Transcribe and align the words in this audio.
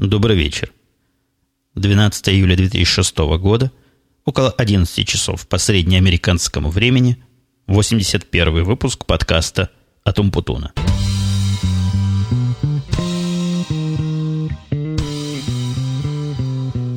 Добрый 0.00 0.34
вечер. 0.34 0.72
12 1.74 2.30
июля 2.30 2.56
2006 2.56 3.18
года, 3.38 3.70
около 4.24 4.50
11 4.50 5.06
часов 5.06 5.46
по 5.46 5.58
среднеамериканскому 5.58 6.70
времени, 6.70 7.22
81 7.66 8.64
выпуск 8.64 9.04
подкаста 9.04 9.68
«Атум 10.02 10.30
Путуна». 10.30 10.72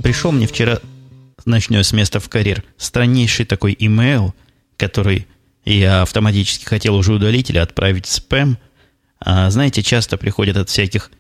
Пришел 0.02 0.32
мне 0.32 0.48
вчера, 0.48 0.80
начну 1.44 1.84
с 1.84 1.92
места 1.92 2.22
в 2.22 2.30
карьер, 2.30 2.64
страннейший 2.78 3.46
такой 3.46 3.76
имейл, 3.78 4.34
который 4.78 5.28
я 5.66 6.04
автоматически 6.04 6.64
хотел 6.64 6.96
уже 6.96 7.12
удалить 7.12 7.50
или 7.50 7.58
отправить 7.58 8.06
в 8.06 8.14
спам. 8.14 8.58
А, 9.20 9.50
знаете, 9.50 9.84
часто 9.84 10.16
приходят 10.16 10.56
от 10.56 10.70
всяких 10.70 11.12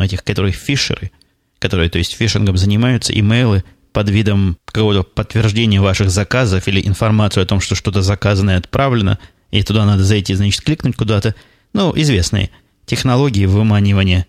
этих, 0.00 0.24
которые 0.24 0.52
фишеры, 0.52 1.10
которые, 1.58 1.90
то 1.90 1.98
есть, 1.98 2.14
фишингом 2.14 2.56
занимаются, 2.56 3.18
имейлы 3.18 3.64
под 3.92 4.08
видом 4.08 4.58
какого-то 4.64 5.02
подтверждения 5.04 5.80
ваших 5.80 6.10
заказов 6.10 6.66
или 6.66 6.84
информацию 6.86 7.44
о 7.44 7.46
том, 7.46 7.60
что 7.60 7.74
что-то 7.74 8.02
заказанное 8.02 8.58
отправлено, 8.58 9.18
и 9.50 9.62
туда 9.62 9.86
надо 9.86 10.02
зайти, 10.02 10.34
значит, 10.34 10.62
кликнуть 10.62 10.96
куда-то. 10.96 11.34
Ну, 11.72 11.92
известные 11.96 12.50
технологии 12.86 13.46
выманивания 13.46 14.26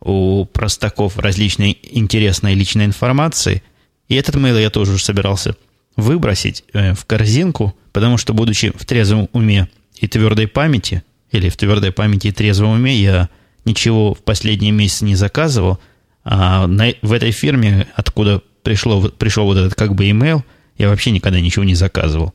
у 0.00 0.44
простаков 0.46 1.18
различной 1.18 1.78
интересной 1.82 2.54
личной 2.54 2.86
информации. 2.86 3.62
И 4.08 4.14
этот 4.14 4.36
мейл 4.36 4.56
я 4.56 4.70
тоже 4.70 4.92
уже 4.92 5.04
собирался 5.04 5.54
выбросить 5.96 6.64
э, 6.72 6.94
в 6.94 7.04
корзинку, 7.04 7.76
потому 7.92 8.16
что, 8.16 8.32
будучи 8.32 8.70
в 8.74 8.84
трезвом 8.86 9.28
уме 9.32 9.68
и 9.96 10.06
твердой 10.06 10.46
памяти, 10.46 11.02
или 11.30 11.48
в 11.48 11.56
твердой 11.56 11.92
памяти 11.92 12.28
и 12.28 12.32
трезвом 12.32 12.70
уме, 12.70 12.96
я 12.96 13.28
ничего 13.68 14.14
в 14.14 14.18
последние 14.18 14.72
месяцы 14.72 15.04
не 15.04 15.14
заказывал, 15.14 15.78
а 16.24 16.66
на, 16.66 16.92
в 17.02 17.12
этой 17.12 17.30
фирме, 17.30 17.86
откуда 17.94 18.42
пришло, 18.62 19.08
пришел 19.08 19.46
вот 19.46 19.56
этот 19.56 19.74
как 19.74 19.94
бы 19.94 20.10
имейл, 20.10 20.44
я 20.76 20.88
вообще 20.88 21.10
никогда 21.10 21.40
ничего 21.40 21.64
не 21.64 21.74
заказывал. 21.74 22.34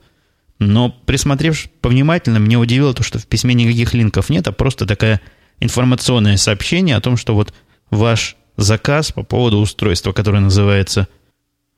Но 0.59 0.89
присмотрев 0.89 1.67
повнимательно, 1.81 2.38
меня 2.38 2.59
удивило 2.59 2.94
то, 2.94 3.04
что 3.04 3.20
в 3.20 3.28
письме 3.28 3.54
никаких 3.54 3.94
линков 3.94 4.30
нет, 4.30 4.48
а 4.48 4.52
просто 4.52 4.86
такая 4.86 5.22
информационное 5.59 6.38
сообщение 6.38 6.95
о 6.95 7.02
том, 7.02 7.17
что 7.17 7.36
вот 7.36 7.54
ваш 7.89 8.36
заказ 8.58 9.11
по 9.11 9.23
поводу 9.23 9.58
устройства, 9.58 10.11
которое 10.11 10.39
называется... 10.39 11.08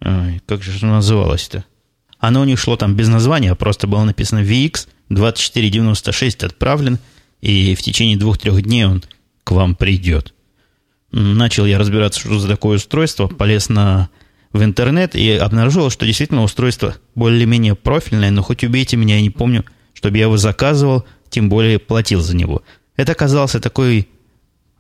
Ой, 0.02 0.42
как 0.46 0.62
же 0.62 0.72
оно 0.86 0.96
называлось-то? 0.96 1.64
Оно 2.20 2.42
у 2.42 2.46
них 2.46 2.60
шло 2.60 2.76
там 2.76 2.96
без 2.96 3.08
названия, 3.08 3.52
а 3.52 3.56
просто 3.56 3.88
было 3.88 4.04
написано 4.04 4.40
VX 4.40 4.88
2496 5.10 6.44
отправлен, 6.44 7.00
и 7.42 7.76
в 7.76 7.82
течение 7.82 8.18
двух-трех 8.18 8.62
дней 8.62 8.86
он 8.86 9.04
к 9.46 9.52
вам 9.52 9.76
придет. 9.76 10.34
Начал 11.12 11.66
я 11.66 11.78
разбираться, 11.78 12.20
что 12.20 12.38
за 12.40 12.50
такое 12.50 12.76
устройство, 12.76 13.28
полез 13.28 13.70
на, 13.70 14.10
в 14.52 14.62
интернет 14.62 15.16
и 15.16 15.32
обнаружил, 15.32 15.90
что 15.90 16.06
действительно 16.06 16.44
устройство 16.44 16.96
более-менее 17.14 17.76
профильное, 17.76 18.32
но 18.32 18.42
хоть 18.42 18.66
убейте 18.66 18.98
меня, 18.98 19.16
я 19.16 19.22
не 19.22 19.30
помню, 19.30 19.64
чтобы 19.94 20.18
я 20.18 20.24
его 20.24 20.36
заказывал, 20.36 21.06
тем 21.30 21.48
более 21.48 21.80
платил 21.80 22.20
за 22.20 22.36
него. 22.36 22.64
Это 22.98 23.14
оказался 23.14 23.62
такой, 23.62 24.10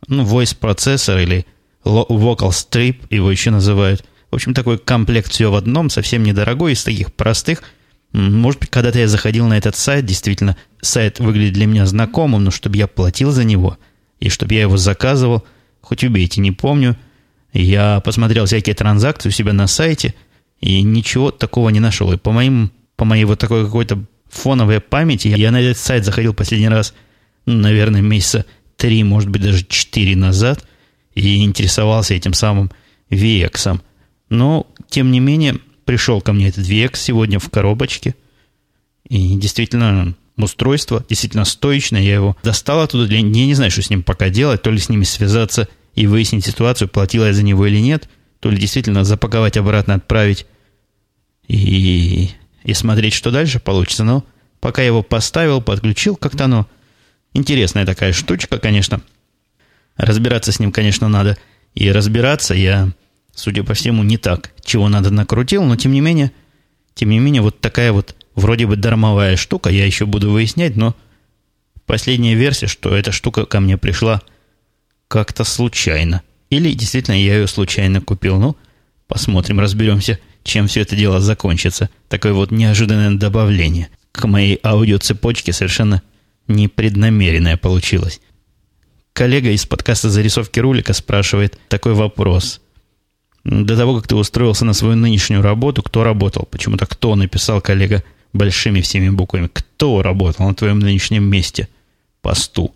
ну, 0.07 0.23
voice 0.25 0.57
процессор 0.57 1.19
или 1.19 1.45
vocal 1.85 2.49
strip, 2.49 2.97
его 3.09 3.31
еще 3.31 3.51
называют. 3.51 4.03
В 4.31 4.35
общем, 4.35 4.53
такой 4.53 4.79
комплект 4.79 5.31
все 5.31 5.51
в 5.51 5.55
одном, 5.55 5.89
совсем 5.89 6.23
недорогой, 6.23 6.73
из 6.73 6.83
таких 6.83 7.13
простых. 7.13 7.61
Может 8.11 8.61
быть, 8.61 8.69
когда-то 8.71 8.97
я 8.97 9.07
заходил 9.07 9.47
на 9.47 9.57
этот 9.57 9.75
сайт, 9.75 10.05
действительно, 10.05 10.57
сайт 10.81 11.19
выглядит 11.19 11.53
для 11.53 11.67
меня 11.67 11.85
знакомым, 11.85 12.43
но 12.43 12.51
чтобы 12.51 12.77
я 12.77 12.87
платил 12.87 13.29
за 13.31 13.43
него– 13.43 13.77
и 14.25 14.29
чтобы 14.29 14.55
я 14.55 14.61
его 14.61 14.75
заказывал, 14.75 15.45
хоть 15.81 16.03
убейте, 16.03 16.41
не 16.41 16.51
помню. 16.51 16.97
Я 17.53 17.99
посмотрел 17.99 18.45
всякие 18.45 18.73
транзакции 18.73 19.29
у 19.29 19.31
себя 19.31 19.53
на 19.53 19.67
сайте, 19.67 20.15
и 20.59 20.81
ничего 20.81 21.29
такого 21.29 21.69
не 21.69 21.79
нашел. 21.79 22.11
И 22.11 22.17
по, 22.17 22.31
моим, 22.31 22.71
по 22.95 23.05
моей 23.05 23.25
вот 23.25 23.37
такой 23.37 23.65
какой-то 23.65 24.03
фоновой 24.29 24.79
памяти, 24.79 25.27
я 25.27 25.51
на 25.51 25.61
этот 25.61 25.77
сайт 25.77 26.05
заходил 26.05 26.33
последний 26.33 26.69
раз, 26.69 26.95
ну, 27.45 27.53
наверное, 27.53 28.01
месяца 28.01 28.45
три, 28.77 29.03
может 29.03 29.29
быть, 29.29 29.43
даже 29.43 29.63
четыре 29.63 30.15
назад, 30.15 30.65
и 31.13 31.43
интересовался 31.43 32.15
этим 32.15 32.33
самым 32.33 32.71
VX. 33.11 33.79
Но, 34.29 34.65
тем 34.89 35.11
не 35.11 35.19
менее, 35.19 35.59
пришел 35.85 36.19
ко 36.19 36.33
мне 36.33 36.47
этот 36.47 36.65
VX 36.65 36.95
сегодня 36.95 37.37
в 37.37 37.47
коробочке, 37.51 38.15
и 39.07 39.35
действительно 39.35 40.15
устройство, 40.43 41.03
действительно 41.07 41.45
стоечное, 41.45 42.01
я 42.01 42.15
его 42.15 42.37
достал 42.43 42.81
оттуда, 42.81 43.13
я 43.13 43.21
не, 43.21 43.53
знаю, 43.53 43.71
что 43.71 43.81
с 43.81 43.89
ним 43.89 44.03
пока 44.03 44.29
делать, 44.29 44.61
то 44.61 44.71
ли 44.71 44.79
с 44.79 44.89
ними 44.89 45.03
связаться 45.03 45.69
и 45.93 46.07
выяснить 46.07 46.45
ситуацию, 46.45 46.89
платила 46.89 47.25
я 47.25 47.33
за 47.33 47.43
него 47.43 47.65
или 47.65 47.79
нет, 47.79 48.09
то 48.39 48.49
ли 48.49 48.57
действительно 48.57 49.03
запаковать 49.03 49.57
обратно, 49.57 49.95
отправить 49.95 50.45
и, 51.47 52.31
и 52.63 52.73
смотреть, 52.73 53.13
что 53.13 53.31
дальше 53.31 53.59
получится. 53.59 54.03
Но 54.03 54.25
пока 54.59 54.81
я 54.81 54.87
его 54.87 55.03
поставил, 55.03 55.61
подключил, 55.61 56.15
как-то 56.15 56.45
оно 56.45 56.67
интересная 57.33 57.85
такая 57.85 58.13
штучка, 58.13 58.59
конечно. 58.59 59.01
Разбираться 59.95 60.51
с 60.51 60.59
ним, 60.59 60.71
конечно, 60.71 61.07
надо. 61.07 61.37
И 61.73 61.89
разбираться 61.91 62.53
я, 62.53 62.89
судя 63.33 63.63
по 63.63 63.73
всему, 63.73 64.03
не 64.03 64.17
так, 64.17 64.51
чего 64.63 64.89
надо 64.89 65.11
накрутил, 65.11 65.63
но 65.63 65.75
тем 65.75 65.93
не 65.93 66.01
менее, 66.01 66.31
тем 66.93 67.09
не 67.09 67.19
менее, 67.19 67.41
вот 67.41 67.61
такая 67.61 67.91
вот 67.91 68.15
вроде 68.35 68.67
бы 68.67 68.75
дармовая 68.75 69.35
штука, 69.35 69.69
я 69.69 69.85
еще 69.85 70.05
буду 70.05 70.31
выяснять, 70.31 70.75
но 70.75 70.95
последняя 71.85 72.35
версия, 72.35 72.67
что 72.67 72.95
эта 72.95 73.11
штука 73.11 73.45
ко 73.45 73.59
мне 73.59 73.77
пришла 73.77 74.21
как-то 75.07 75.43
случайно. 75.43 76.21
Или 76.49 76.73
действительно 76.73 77.15
я 77.15 77.37
ее 77.37 77.47
случайно 77.47 78.01
купил. 78.01 78.37
Ну, 78.37 78.55
посмотрим, 79.07 79.59
разберемся, 79.59 80.19
чем 80.43 80.67
все 80.67 80.81
это 80.81 80.95
дело 80.95 81.19
закончится. 81.19 81.89
Такое 82.07 82.33
вот 82.33 82.51
неожиданное 82.51 83.17
добавление 83.17 83.89
к 84.11 84.25
моей 84.27 84.59
аудиоцепочке 84.63 85.51
совершенно 85.51 86.01
непреднамеренное 86.47 87.57
получилось. 87.57 88.21
Коллега 89.13 89.49
из 89.51 89.65
подкаста 89.65 90.09
«Зарисовки 90.09 90.59
рулика» 90.59 90.93
спрашивает 90.93 91.59
такой 91.69 91.93
вопрос. 91.93 92.61
До 93.43 93.77
того, 93.77 93.95
как 93.95 94.07
ты 94.07 94.15
устроился 94.15 94.65
на 94.65 94.73
свою 94.73 94.95
нынешнюю 94.95 95.41
работу, 95.41 95.83
кто 95.83 96.03
работал? 96.03 96.47
Почему-то 96.49 96.85
кто 96.85 97.15
написал 97.15 97.61
коллега 97.61 98.03
большими 98.35 98.81
всеми 98.81 99.09
буквами. 99.09 99.49
Кто 99.51 100.01
работал 100.03 100.47
на 100.47 100.53
твоем 100.53 100.79
нынешнем 100.79 101.23
месте? 101.23 101.67
Посту. 102.21 102.75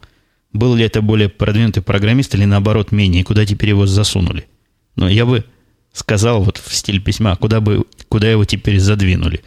Был 0.53 0.75
ли 0.75 0.85
это 0.85 1.01
более 1.01 1.29
продвинутый 1.29 1.83
программист 1.83 2.33
или 2.33 2.45
наоборот 2.45 2.91
менее, 2.91 3.23
куда 3.23 3.45
теперь 3.45 3.69
его 3.69 3.85
засунули? 3.85 4.47
Но 4.95 5.07
я 5.07 5.25
бы 5.25 5.45
сказал 5.93 6.43
вот 6.43 6.57
в 6.57 6.73
стиле 6.73 6.99
письма, 6.99 7.35
куда 7.35 7.61
бы, 7.61 7.85
куда 8.07 8.29
его 8.31 8.45
теперь 8.45 8.79
задвинули. 8.79 9.41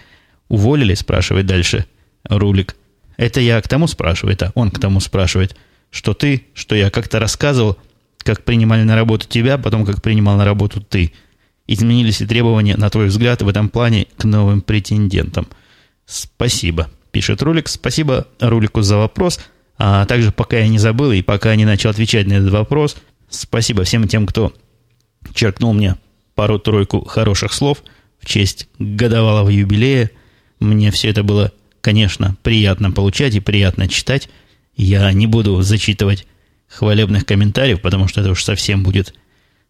Уволили, 0.49 0.95
спрашивает 0.95 1.47
дальше 1.47 1.87
Рулик. 2.25 2.77
Это 3.17 3.41
я 3.41 3.61
к 3.61 3.69
тому 3.69 3.87
спрашивает, 3.87 4.43
а 4.43 4.53
он 4.55 4.71
к 4.71 4.79
тому 4.79 5.01
спрашивает, 5.01 5.57
что 5.91 6.15
ты, 6.15 6.47
что 6.55 6.75
я 6.75 6.91
как-то 6.91 7.19
рассказывал, 7.19 7.79
как 8.19 8.45
принимали 8.45 8.83
на 8.83 8.97
работу 8.97 9.27
тебя, 9.27 9.59
потом 9.59 9.85
как 9.85 10.03
принимал 10.03 10.37
на 10.37 10.45
работу 10.45 10.81
ты. 10.81 11.13
Изменились 11.67 12.21
ли 12.21 12.27
требования, 12.27 12.77
на 12.77 12.91
твой 12.91 13.07
взгляд, 13.07 13.43
в 13.43 13.49
этом 13.49 13.69
плане 13.69 14.07
к 14.17 14.25
новым 14.25 14.61
претендентам– 14.61 15.49
Спасибо, 16.07 16.91
пишет 17.11 17.43
Рулик. 17.43 17.69
Спасибо 17.69 18.27
Рулику 18.41 18.83
за 18.83 18.97
вопрос. 18.97 19.41
А 19.79 20.07
также, 20.07 20.31
пока 20.31 20.59
я 20.59 20.69
не 20.69 20.79
забыл 20.79 21.13
и 21.13 21.23
пока 21.23 21.55
не 21.57 21.65
начал 21.65 21.91
отвечать 21.91 22.27
на 22.27 22.35
этот 22.35 22.51
вопрос, 22.51 22.97
спасибо 23.29 23.85
всем 23.85 24.07
тем, 24.07 24.27
кто 24.27 24.53
черкнул 25.35 25.73
мне 25.73 25.97
пару-тройку 26.35 27.05
хороших 27.05 27.53
слов 27.53 27.83
в 28.21 28.27
честь 28.27 28.69
годовалого 28.79 29.49
юбилея. 29.49 30.11
Мне 30.61 30.91
все 30.91 31.09
это 31.09 31.23
было, 31.23 31.53
конечно, 31.81 32.37
приятно 32.43 32.93
получать 32.93 33.35
и 33.35 33.41
приятно 33.41 33.89
читать. 33.89 34.29
Я 34.77 35.13
не 35.13 35.27
буду 35.27 35.61
зачитывать 35.63 36.27
хвалебных 36.69 37.27
комментариев, 37.27 37.81
потому 37.81 38.09
что 38.09 38.21
это 38.21 38.31
уж 38.31 38.45
совсем 38.45 38.83
будет, 38.83 39.15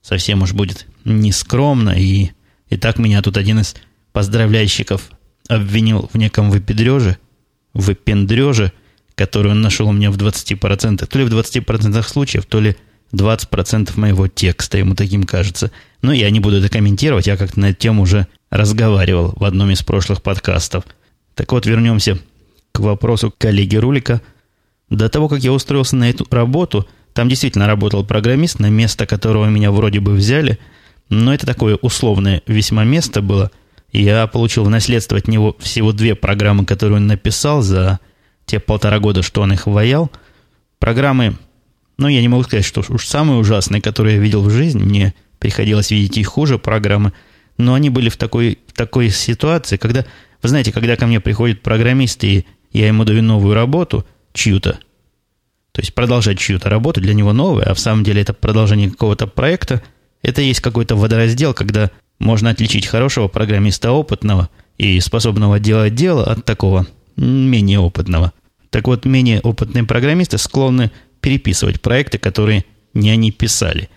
совсем 0.02 0.42
уж 0.42 0.52
будет 0.52 0.86
нескромно. 1.04 1.90
И, 1.90 2.30
и 2.68 2.76
так 2.76 2.98
меня 2.98 3.22
тут 3.22 3.36
один 3.36 3.60
из 3.60 3.74
поздравляющиков 4.12 5.10
обвинил 5.54 6.08
в 6.12 6.16
неком 6.18 6.50
выпендреже, 6.50 7.18
выпендреже, 7.74 8.72
который 9.14 9.52
он 9.52 9.60
нашел 9.60 9.88
у 9.88 9.92
меня 9.92 10.10
в 10.10 10.16
20%, 10.16 11.06
то 11.06 11.18
ли 11.18 11.24
в 11.24 11.28
20% 11.28 12.02
случаев, 12.02 12.46
то 12.46 12.60
ли 12.60 12.76
20% 13.12 13.92
моего 13.96 14.28
текста, 14.28 14.78
ему 14.78 14.94
таким 14.94 15.24
кажется. 15.24 15.70
Но 16.00 16.12
я 16.12 16.30
не 16.30 16.40
буду 16.40 16.56
это 16.56 16.68
комментировать, 16.68 17.26
я 17.26 17.36
как-то 17.36 17.60
на 17.60 17.70
эту 17.70 17.78
тему 17.80 18.02
уже 18.02 18.26
разговаривал 18.50 19.34
в 19.36 19.44
одном 19.44 19.70
из 19.70 19.82
прошлых 19.82 20.22
подкастов. 20.22 20.84
Так 21.34 21.52
вот, 21.52 21.66
вернемся 21.66 22.18
к 22.72 22.80
вопросу 22.80 23.32
коллеги 23.36 23.76
Рулика. 23.76 24.22
До 24.88 25.08
того, 25.08 25.28
как 25.28 25.40
я 25.40 25.52
устроился 25.52 25.96
на 25.96 26.10
эту 26.10 26.26
работу, 26.30 26.86
там 27.12 27.28
действительно 27.28 27.66
работал 27.66 28.04
программист, 28.04 28.58
на 28.58 28.70
место 28.70 29.06
которого 29.06 29.46
меня 29.46 29.70
вроде 29.70 30.00
бы 30.00 30.12
взяли, 30.12 30.58
но 31.08 31.34
это 31.34 31.46
такое 31.46 31.76
условное 31.76 32.42
весьма 32.46 32.84
место 32.84 33.20
было– 33.20 33.50
я 34.00 34.26
получил 34.26 34.64
в 34.64 34.70
наследство 34.70 35.18
от 35.18 35.28
него 35.28 35.56
всего 35.58 35.92
две 35.92 36.14
программы, 36.14 36.64
которые 36.64 36.96
он 36.96 37.06
написал 37.06 37.62
за 37.62 38.00
те 38.46 38.58
полтора 38.58 38.98
года, 38.98 39.22
что 39.22 39.42
он 39.42 39.52
их 39.52 39.66
ваял. 39.66 40.10
Программы, 40.78 41.36
Ну, 41.98 42.08
я 42.08 42.20
не 42.20 42.28
могу 42.28 42.42
сказать, 42.42 42.64
что 42.64 42.82
уж 42.88 43.06
самые 43.06 43.38
ужасные, 43.38 43.82
которые 43.82 44.16
я 44.16 44.22
видел 44.22 44.42
в 44.42 44.50
жизни, 44.50 44.82
мне 44.82 45.14
приходилось 45.38 45.90
видеть 45.90 46.18
и 46.18 46.22
хуже 46.22 46.58
программы, 46.58 47.12
но 47.58 47.74
они 47.74 47.90
были 47.90 48.08
в 48.08 48.16
такой, 48.16 48.58
в 48.66 48.72
такой 48.72 49.10
ситуации, 49.10 49.76
когда, 49.76 50.06
вы 50.42 50.48
знаете, 50.48 50.72
когда 50.72 50.96
ко 50.96 51.06
мне 51.06 51.20
приходит 51.20 51.62
программист, 51.62 52.24
и 52.24 52.46
я 52.72 52.86
ему 52.88 53.04
даю 53.04 53.22
новую 53.22 53.54
работу, 53.54 54.06
чью-то, 54.32 54.78
то 55.72 55.80
есть 55.80 55.94
продолжать 55.94 56.38
чью-то 56.38 56.70
работу, 56.70 57.00
для 57.00 57.14
него 57.14 57.32
новая, 57.32 57.66
а 57.66 57.74
в 57.74 57.78
самом 57.78 58.04
деле 58.04 58.22
это 58.22 58.32
продолжение 58.32 58.90
какого-то 58.90 59.26
проекта, 59.26 59.82
это 60.22 60.40
есть 60.40 60.60
какой-то 60.60 60.96
водораздел, 60.96 61.54
когда 61.54 61.90
можно 62.22 62.50
отличить 62.50 62.86
хорошего 62.86 63.28
программиста 63.28 63.90
опытного 63.92 64.48
и 64.78 65.00
способного 65.00 65.58
делать 65.58 65.94
дело 65.94 66.24
от 66.24 66.44
такого 66.44 66.86
менее 67.16 67.80
опытного. 67.80 68.32
Так 68.70 68.86
вот, 68.86 69.04
менее 69.04 69.40
опытные 69.40 69.84
программисты 69.84 70.38
склонны 70.38 70.90
переписывать 71.20 71.80
проекты, 71.80 72.18
которые 72.18 72.64
не 72.94 73.10
они 73.10 73.30
писали. 73.30 73.90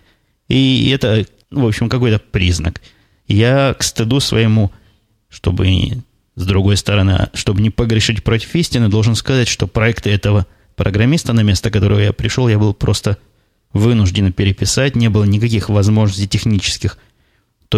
И 0.48 0.89
это, 0.94 1.25
в 1.51 1.66
общем, 1.66 1.88
какой-то 1.88 2.19
признак. 2.19 2.81
Я 3.27 3.74
к 3.74 3.83
стыду 3.83 4.19
своему, 4.19 4.72
чтобы 5.30 6.04
с 6.36 6.45
другой 6.45 6.77
стороны, 6.77 7.30
чтобы 7.33 7.62
не 7.62 7.69
погрешить 7.69 8.24
против 8.24 8.54
истины, 8.56 8.89
должен 8.89 9.16
сказать, 9.16 9.48
что 9.48 9.68
проекты 9.68 10.10
этого 10.10 10.45
программиста, 10.75 11.31
на 11.33 11.42
место 11.42 11.72
которого 11.72 12.00
я 12.00 12.12
пришел, 12.12 12.48
я 12.50 12.60
был 12.60 12.74
просто 12.74 13.18
вынужден 13.72 14.33
переписать, 14.33 14.95
не 14.95 15.10
было 15.10 15.24
никаких 15.24 15.69
возможностей 15.69 16.27
технических 16.27 16.98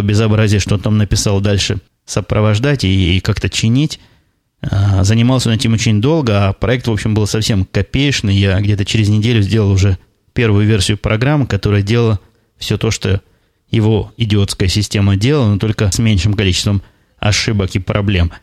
то 0.01 0.05
безобразие, 0.05 0.59
что 0.59 0.75
он 0.75 0.81
там 0.81 0.97
написал 0.97 1.41
дальше, 1.41 1.79
сопровождать 2.05 2.83
и, 2.83 3.17
и 3.17 3.19
как-то 3.19 3.49
чинить. 3.49 3.99
А, 4.61 5.03
занимался 5.03 5.49
он 5.49 5.55
этим 5.55 5.73
очень 5.73 6.01
долго, 6.01 6.47
а 6.47 6.53
проект, 6.53 6.87
в 6.87 6.91
общем, 6.91 7.13
был 7.13 7.27
совсем 7.27 7.65
копеечный. 7.65 8.35
Я 8.35 8.59
где-то 8.59 8.85
через 8.85 9.09
неделю 9.09 9.41
сделал 9.41 9.71
уже 9.71 9.97
первую 10.33 10.65
версию 10.65 10.97
программы, 10.97 11.47
которая 11.47 11.81
делала 11.81 12.19
все 12.57 12.77
то, 12.77 12.91
что 12.91 13.21
его 13.69 14.13
идиотская 14.17 14.69
система 14.69 15.17
делала, 15.17 15.49
но 15.49 15.57
только 15.59 15.91
с 15.91 15.99
меньшим 15.99 16.33
количеством 16.33 16.81
ошибок 17.19 17.75
и 17.75 17.79
проблем– 17.79 18.31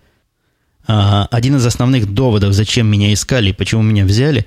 а, 0.87 1.27
один 1.31 1.57
из 1.57 1.65
основных 1.65 2.13
доводов, 2.13 2.53
зачем 2.53 2.87
меня 2.87 3.13
искали 3.13 3.51
и 3.51 3.55
почему 3.55 3.83
меня 3.83 4.05
взяли, 4.05 4.47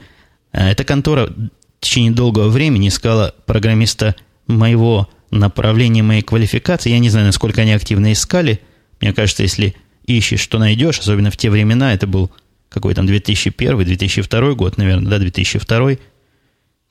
а, 0.51 0.69
эта 0.69 0.83
контора 0.83 1.27
в 1.27 1.50
течение 1.80 2.12
долгого 2.12 2.50
времени 2.50 2.89
искала 2.89 3.33
программиста 3.45 4.15
моего 4.45 5.09
направления, 5.32 6.04
моей 6.04 6.22
квалификации. 6.22 6.92
Я 6.92 7.00
не 7.00 7.10
знаю, 7.10 7.28
насколько 7.28 7.62
они 7.62 7.74
активно 7.74 8.12
искали. 8.14 8.62
Мне 9.02 9.14
кажется, 9.14 9.44
если 9.44 9.76
ищешь, 10.06 10.40
что 10.40 10.60
найдешь, 10.60 11.00
особенно 11.00 11.32
в 11.32 11.38
те 11.38 11.50
времена, 11.50 11.94
это 11.94 12.08
был 12.08 12.32
какой 12.70 12.94
там 12.94 13.06
2001-2002 13.06 14.56
год, 14.56 14.78
наверное, 14.78 15.10
да, 15.10 15.20
2002, 15.20 15.92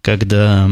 когда 0.01 0.71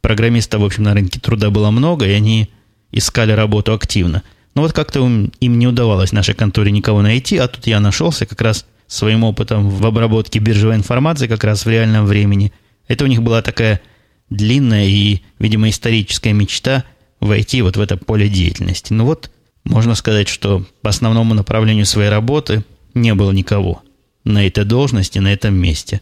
программистов, 0.00 0.60
в 0.60 0.64
общем, 0.64 0.82
на 0.84 0.94
рынке 0.94 1.20
труда 1.20 1.50
было 1.50 1.70
много, 1.70 2.06
и 2.06 2.12
они 2.12 2.50
искали 2.90 3.32
работу 3.32 3.72
активно– 3.72 4.22
но 4.54 4.62
вот 4.62 4.72
как-то 4.72 5.00
им 5.00 5.58
не 5.58 5.66
удавалось 5.66 6.12
нашей 6.12 6.34
конторе 6.34 6.70
никого 6.70 7.02
найти, 7.02 7.38
а 7.38 7.48
тут 7.48 7.66
я 7.66 7.80
нашелся 7.80 8.26
как 8.26 8.40
раз 8.40 8.66
своим 8.86 9.24
опытом 9.24 9.70
в 9.70 9.86
обработке 9.86 10.38
биржевой 10.38 10.76
информации 10.76 11.26
как 11.26 11.44
раз 11.44 11.64
в 11.64 11.70
реальном 11.70 12.04
времени. 12.04 12.52
Это 12.86 13.04
у 13.04 13.06
них 13.06 13.22
была 13.22 13.40
такая 13.40 13.80
длинная 14.28 14.86
и, 14.86 15.22
видимо, 15.38 15.70
историческая 15.70 16.32
мечта 16.32 16.84
войти 17.22 17.62
вот 17.62 17.76
в 17.76 17.80
это 17.80 17.96
поле 17.96 18.28
деятельности. 18.28 18.92
Ну 18.92 19.04
вот, 19.06 19.30
можно 19.64 19.94
сказать, 19.94 20.28
что 20.28 20.64
по 20.82 20.90
основному 20.90 21.34
направлению 21.34 21.86
своей 21.86 22.10
работы 22.10 22.64
не 22.94 23.14
было 23.14 23.30
никого 23.32 23.82
на 24.24 24.46
этой 24.46 24.64
должности, 24.64 25.18
на 25.18 25.32
этом 25.32 25.54
месте. 25.54 26.00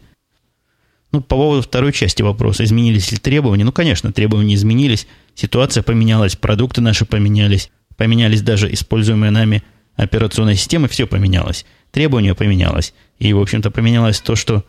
Ну, 1.11 1.21
по 1.21 1.35
поводу 1.35 1.61
второй 1.61 1.91
части 1.91 2.21
вопроса, 2.21 2.63
изменились 2.63 3.11
ли 3.11 3.17
требования? 3.17 3.65
Ну, 3.65 3.71
конечно, 3.71 4.13
требования 4.13 4.55
изменились, 4.55 5.07
ситуация 5.35 5.83
поменялась, 5.83 6.35
продукты 6.35 6.81
наши 6.81 7.05
поменялись, 7.05 7.69
Поменялись 8.01 8.41
даже 8.41 8.73
используемые 8.73 9.29
нами 9.29 9.61
операционные 9.95 10.55
системы, 10.55 10.87
все 10.87 11.05
поменялось. 11.05 11.67
Требования 11.91 12.33
поменялось. 12.33 12.95
И, 13.19 13.31
в 13.31 13.39
общем-то, 13.39 13.69
поменялось 13.69 14.19
то, 14.19 14.35
что 14.35 14.65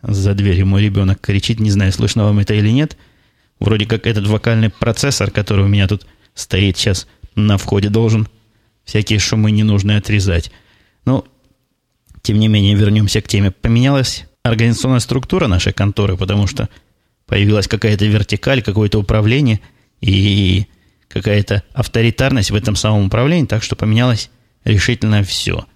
за 0.00 0.34
дверью 0.34 0.66
мой 0.66 0.82
ребенок 0.82 1.20
кричит, 1.20 1.58
не 1.58 1.72
знаю, 1.72 1.90
слышно 1.90 2.22
вам 2.22 2.38
это 2.38 2.54
или 2.54 2.68
нет. 2.68 2.96
Вроде 3.62 3.86
как 3.86 4.08
этот 4.08 4.26
вокальный 4.26 4.70
процессор, 4.70 5.30
который 5.30 5.64
у 5.64 5.68
меня 5.68 5.86
тут 5.86 6.04
стоит 6.34 6.76
сейчас 6.76 7.06
на 7.36 7.58
входе, 7.58 7.90
должен 7.90 8.26
всякие 8.84 9.20
шумы 9.20 9.52
ненужные 9.52 9.98
отрезать. 9.98 10.50
Но, 11.04 11.24
тем 12.22 12.40
не 12.40 12.48
менее, 12.48 12.74
вернемся 12.74 13.20
к 13.20 13.28
теме. 13.28 13.52
Поменялась 13.52 14.24
организационная 14.42 14.98
структура 14.98 15.46
нашей 15.46 15.72
конторы, 15.72 16.16
потому 16.16 16.48
что 16.48 16.68
появилась 17.26 17.68
какая-то 17.68 18.04
вертикаль, 18.04 18.62
какое-то 18.62 18.98
управление, 18.98 19.60
и 20.00 20.66
какая-то 21.06 21.62
авторитарность 21.72 22.50
в 22.50 22.56
этом 22.56 22.74
самом 22.74 23.06
управлении, 23.06 23.46
так 23.46 23.62
что 23.62 23.76
поменялось 23.76 24.28
решительно 24.64 25.22
все. 25.22 25.66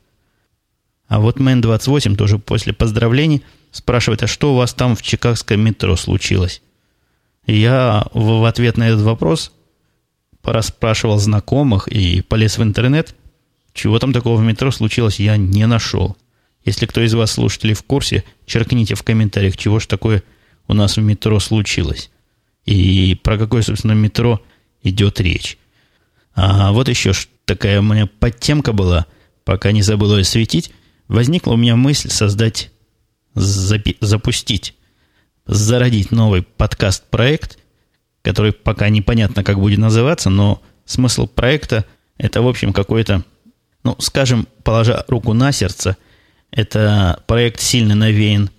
А 1.06 1.21
вот 1.21 1.38
Мэн-28 1.38 2.17
тоже 2.17 2.41
после 2.41 2.73
поздравлений 2.73 3.44
спрашивает, 3.71 4.25
а 4.25 4.27
что 4.27 4.55
у 4.55 4.56
вас 4.56 4.75
там 4.75 4.97
в 4.97 5.03
чикагском 5.03 5.61
метро 5.61 5.94
случилось? 5.94 6.62
Я 7.46 8.06
в 8.12 8.44
ответ 8.44 8.76
на 8.76 8.88
этот 8.88 9.02
вопрос 9.02 9.52
пораспрашивал 10.43 11.19
знакомых 11.19 11.88
и 11.88 12.20
полез 12.22 12.58
в 12.58 12.62
интернет. 12.62 13.14
Чего 13.72 13.98
там 13.98 14.12
такого 14.12 14.37
в 14.37 14.44
метро 14.44 14.70
случилось, 14.70 15.20
я 15.20 15.37
не 15.37 15.66
нашел. 15.66 16.16
Если 16.64 16.87
кто 16.87 17.00
из 17.02 17.14
вас, 17.14 17.32
слушателей, 17.32 17.75
в 17.75 17.82
курсе, 17.82 18.25
черкните 18.46 18.94
в 18.94 19.02
комментариях, 19.02 19.56
чего 19.56 19.78
ж 19.78 19.87
такое 19.87 20.22
у 20.66 20.75
нас 20.75 20.96
в 20.96 21.00
метро 21.00 21.38
случилось. 21.40 22.10
И 22.64 23.19
про 23.22 23.38
какое, 23.38 23.62
собственно, 23.62 23.92
метро– 23.92 24.40
идет 24.88 25.20
речь. 25.20 25.58
А 26.34 26.72
вот 26.72 26.88
еще 26.88 27.12
такая 27.44 27.81
у 27.81 27.82
меня 27.82 28.06
подтемка 28.06 28.72
была, 28.72 29.06
пока 29.44 29.72
не 29.72 29.82
забыл 29.82 30.16
ее 30.16 30.25
светить, 30.25 30.70
возникла 31.08 31.52
у 31.52 31.56
меня 31.56 31.76
мысль 31.76 32.10
создать, 32.10 32.70
запи- 33.34 33.96
запустить, 34.00 34.75
зародить 35.46 36.10
новый 36.10 36.43
подкаст-проект, 36.43 37.58
который 38.22 38.52
пока 38.52 38.88
непонятно, 38.88 39.44
как 39.44 39.58
будет 39.58 39.78
называться, 39.78 40.31
но 40.31 40.62
смысл 40.84 41.26
проекта– 41.26 41.84
это, 42.19 42.43
в 42.43 42.48
общем, 42.48 42.72
какой-то, 42.72 43.25
ну, 43.84 43.96
скажем, 43.98 44.48
положа 44.64 45.04
руку 45.08 45.32
на 45.32 45.52
сердце, 45.52 45.96
это 46.50 47.22
проект 47.26 47.60
сильно 47.60 47.94
навеян 47.94 48.50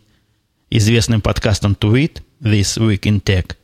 известным 0.70 1.22
подкастом 1.22 1.76
Tweet, 1.80 2.22
This 2.42 2.78
Week 2.78 3.02
in 3.02 3.22
Tech, 3.22 3.56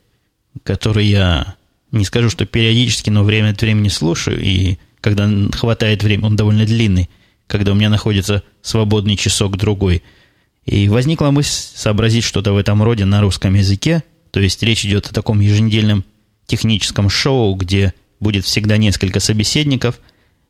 который 0.64 1.06
я 1.06 1.56
не 1.92 2.06
скажу, 2.06 2.30
что 2.30 2.46
периодически, 2.46 3.10
но 3.10 3.24
время 3.24 3.52
от 3.52 3.62
времени 3.62 3.90
слушаю, 3.90 4.42
и 4.42 4.78
когда 5.00 5.30
хватает 5.52 6.02
времени, 6.02 6.26
он 6.26 6.36
довольно 6.36 6.66
длинный, 6.66 7.10
когда 7.48 7.74
у 7.74 7.76
меня 7.76 7.90
находится 7.90 8.42
свободный 8.62 9.16
часок-другой. 9.16 10.02
И 10.66 10.88
возникла 10.88 11.32
мысль 11.32 11.68
сообразить 11.76 12.24
что-то 12.24 12.54
в 12.54 12.58
этом 12.58 12.82
роде 12.82 13.06
на 13.06 13.22
русском 13.22 13.54
языке, 13.54 14.04
то 14.32 14.40
есть 14.40 14.64
речь 14.64 14.86
идет 14.86 15.08
о 15.08 15.14
таком 15.14 15.40
еженедельном 15.40 16.06
техническом 16.46 17.10
шоу, 17.10 17.56
где 17.56 17.94
будет 18.20 18.46
всегда 18.46 18.78
несколько 18.78 19.20
собеседников, 19.20 20.00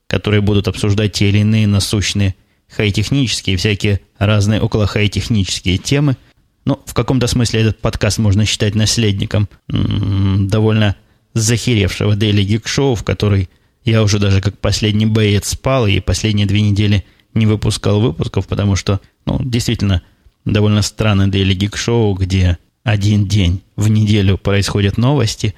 которые 0.07 0.41
будут 0.41 0.67
обсуждать 0.67 1.13
те 1.13 1.29
или 1.29 1.39
иные 1.39 1.67
насущные 1.67 2.35
хай-технические, 2.69 3.57
всякие 3.57 4.01
разные 4.17 4.61
около 4.61 4.87
хай-технические 4.87 5.77
темы. 5.77 6.17
Ну, 6.65 6.79
в 6.85 6.93
каком-то 6.93 7.27
смысле 7.27 7.61
этот 7.61 7.79
подкаст 7.79 8.19
можно 8.19 8.45
считать 8.45 8.75
наследником 8.75 9.49
м-м, 9.69 10.47
довольно 10.47 10.95
захеревшего 11.33 12.15
Daily 12.15 12.45
Geek 12.45 12.63
Show, 12.63 12.95
в 12.95 13.03
который 13.03 13.49
я 13.83 14.01
уже 14.01 14.19
даже 14.19 14.39
как 14.41 14.57
последний 14.59 15.05
боец 15.05 15.49
спал 15.49 15.87
и 15.87 15.99
последние 15.99 16.47
две 16.47 16.61
недели 16.61 17.03
не 17.33 17.45
выпускал 17.45 17.99
выпусков, 17.99 18.47
потому 18.47 18.75
что, 18.75 19.01
ну, 19.25 19.39
действительно, 19.41 20.01
довольно 20.45 20.81
странный 20.81 21.29
Daily 21.29 21.55
Geek 21.55 21.73
Show, 21.73 22.15
где 22.17 22.57
один 22.83 23.27
день 23.27 23.61
в 23.75 23.89
неделю 23.89 24.37
происходят 24.37 24.97
новости, 24.97 25.55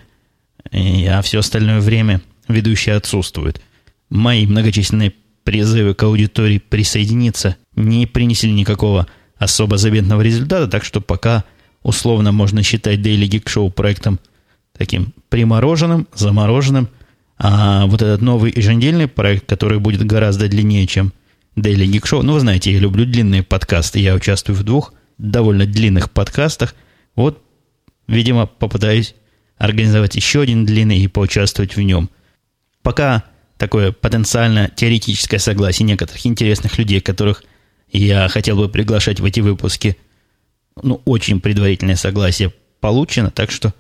а 0.72 1.22
все 1.22 1.40
остальное 1.40 1.80
время 1.80 2.22
ведущие 2.48 2.96
отсутствуют. 2.96 3.62
Мои 4.10 4.46
многочисленные 4.46 5.14
призывы 5.44 5.94
к 5.94 6.04
аудитории 6.04 6.60
присоединиться 6.60 7.56
не 7.76 8.06
принесли 8.06 8.52
никакого 8.52 9.08
особо 9.38 9.78
заветного 9.78 10.22
результата, 10.22 10.68
так 10.68 10.84
что 10.84 11.02
пока 11.02 11.44
условно 11.84 12.32
можно 12.32 12.64
считать 12.64 13.00
Daily 13.00 13.28
Geek 13.28 13.46
Show 13.46 13.72
проектом– 13.72 14.20
таким 14.78 15.14
примороженным, 15.30 16.08
замороженным. 16.14 16.90
А 17.38 17.86
вот 17.86 18.02
этот 18.02 18.22
новый 18.22 18.54
еженедельный 18.56 19.08
проект, 19.08 19.46
который 19.46 19.80
будет 19.80 20.06
гораздо 20.06 20.48
длиннее, 20.48 20.88
чем 20.88 21.12
Daily 21.56 21.86
Geek 21.88 22.04
Show. 22.04 22.22
Ну, 22.22 22.34
вы 22.34 22.40
знаете, 22.40 22.72
я 22.72 22.80
люблю 22.80 23.06
длинные 23.06 23.44
подкасты. 23.44 24.00
Я 24.00 24.16
участвую 24.16 24.56
в 24.56 24.64
двух 24.64 24.94
довольно 25.18 25.66
длинных 25.66 26.12
подкастах. 26.12 26.76
Вот, 27.16 27.42
видимо, 28.08 28.46
попытаюсь 28.46 29.16
организовать 29.58 30.16
еще 30.16 30.42
один 30.42 30.66
длинный 30.66 31.00
и 31.00 31.08
поучаствовать 31.08 31.76
в 31.76 31.82
нем. 31.82 32.10
Пока 32.82 33.24
такое 33.58 33.92
потенциально 33.92 34.70
теоретическое 34.76 35.40
согласие 35.40 35.86
некоторых 35.86 36.26
интересных 36.26 36.78
людей, 36.78 37.00
которых 37.00 37.44
я 37.90 38.28
хотел 38.28 38.58
бы 38.58 38.68
приглашать 38.68 39.20
в 39.20 39.26
эти 39.26 39.40
выпуски, 39.40 39.98
ну, 40.82 41.02
очень 41.06 41.40
предварительное 41.40 41.96
согласие 41.96 42.54
получено, 42.82 43.32
так 43.32 43.52
что 43.52 43.74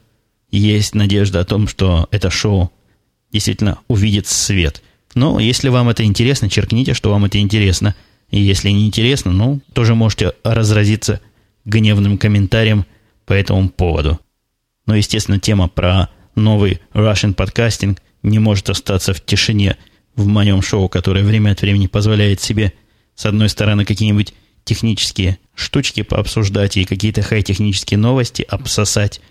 есть 0.49 0.95
надежда 0.95 1.41
о 1.41 1.45
том, 1.45 1.67
что 1.67 2.07
это 2.11 2.29
шоу 2.29 2.71
действительно 3.31 3.79
увидит 3.89 4.27
свет. 4.27 4.81
Но 5.15 5.39
если 5.39 5.69
вам 5.69 5.89
это 5.89 6.03
интересно, 6.03 6.49
черкните, 6.49 6.93
что 6.93 7.09
вам 7.09 7.25
это 7.25 7.39
интересно. 7.39 7.95
И 8.29 8.39
если 8.39 8.69
не 8.69 8.85
интересно, 8.85 9.31
ну, 9.31 9.61
тоже 9.73 9.95
можете 9.95 10.33
разразиться 10.43 11.21
гневным 11.63 12.17
комментарием 12.17 12.85
по 13.25 13.33
этому 13.33 13.69
поводу. 13.69 14.19
Но, 14.85 14.95
естественно, 14.95 15.39
тема 15.39 15.67
про 15.67 16.09
новый 16.35 16.81
Russian 16.93 17.33
подкастинг 17.33 18.01
не 18.23 18.39
может 18.39 18.69
остаться 18.69 19.13
в 19.13 19.23
тишине 19.23 19.77
в 20.15 20.27
моем 20.27 20.61
шоу, 20.61 20.89
которое 20.89 21.23
время 21.23 21.51
от 21.51 21.61
времени 21.61 21.87
позволяет 21.87 22.41
себе, 22.41 22.73
с 23.15 23.25
одной 23.25 23.49
стороны, 23.49 23.85
какие-нибудь 23.85 24.33
технические 24.63 25.39
штучки 25.53 26.01
пообсуждать 26.01 26.75
и 26.75 26.85
какие-то 26.85 27.21
хай-технические 27.21 27.97
новости 27.97 28.41
обсосать, 28.47 29.21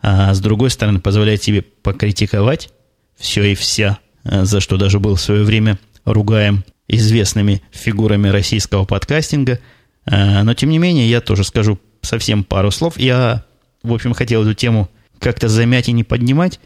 а 0.00 0.34
с 0.34 0.40
другой 0.40 0.70
стороны, 0.70 1.00
позволяет 1.00 1.42
себе 1.42 1.62
покритиковать 1.62 2.70
все 3.16 3.44
и 3.44 3.54
вся, 3.54 3.98
за 4.24 4.60
что 4.60 4.76
даже 4.76 4.98
был 5.00 5.16
в 5.16 5.20
свое 5.20 5.44
время 5.44 5.78
ругаем 6.04 6.64
известными 6.90 7.62
фигурами 7.70 8.28
российского 8.28 8.84
подкастинга. 8.84 9.60
А, 10.06 10.42
но, 10.42 10.54
тем 10.54 10.70
не 10.70 10.78
менее, 10.78 11.08
я 11.08 11.20
тоже 11.20 11.44
скажу 11.44 11.78
совсем 12.02 12.44
пару 12.44 12.70
слов. 12.70 12.98
Я, 12.98 13.44
в 13.82 13.92
общем, 13.92 14.12
хотел 14.12 14.42
эту 14.42 14.54
тему 14.54 14.90
как-то 15.18 15.48
замять 15.48 15.88
и 15.88 15.92
не 15.92 16.02
поднимать, 16.02 16.58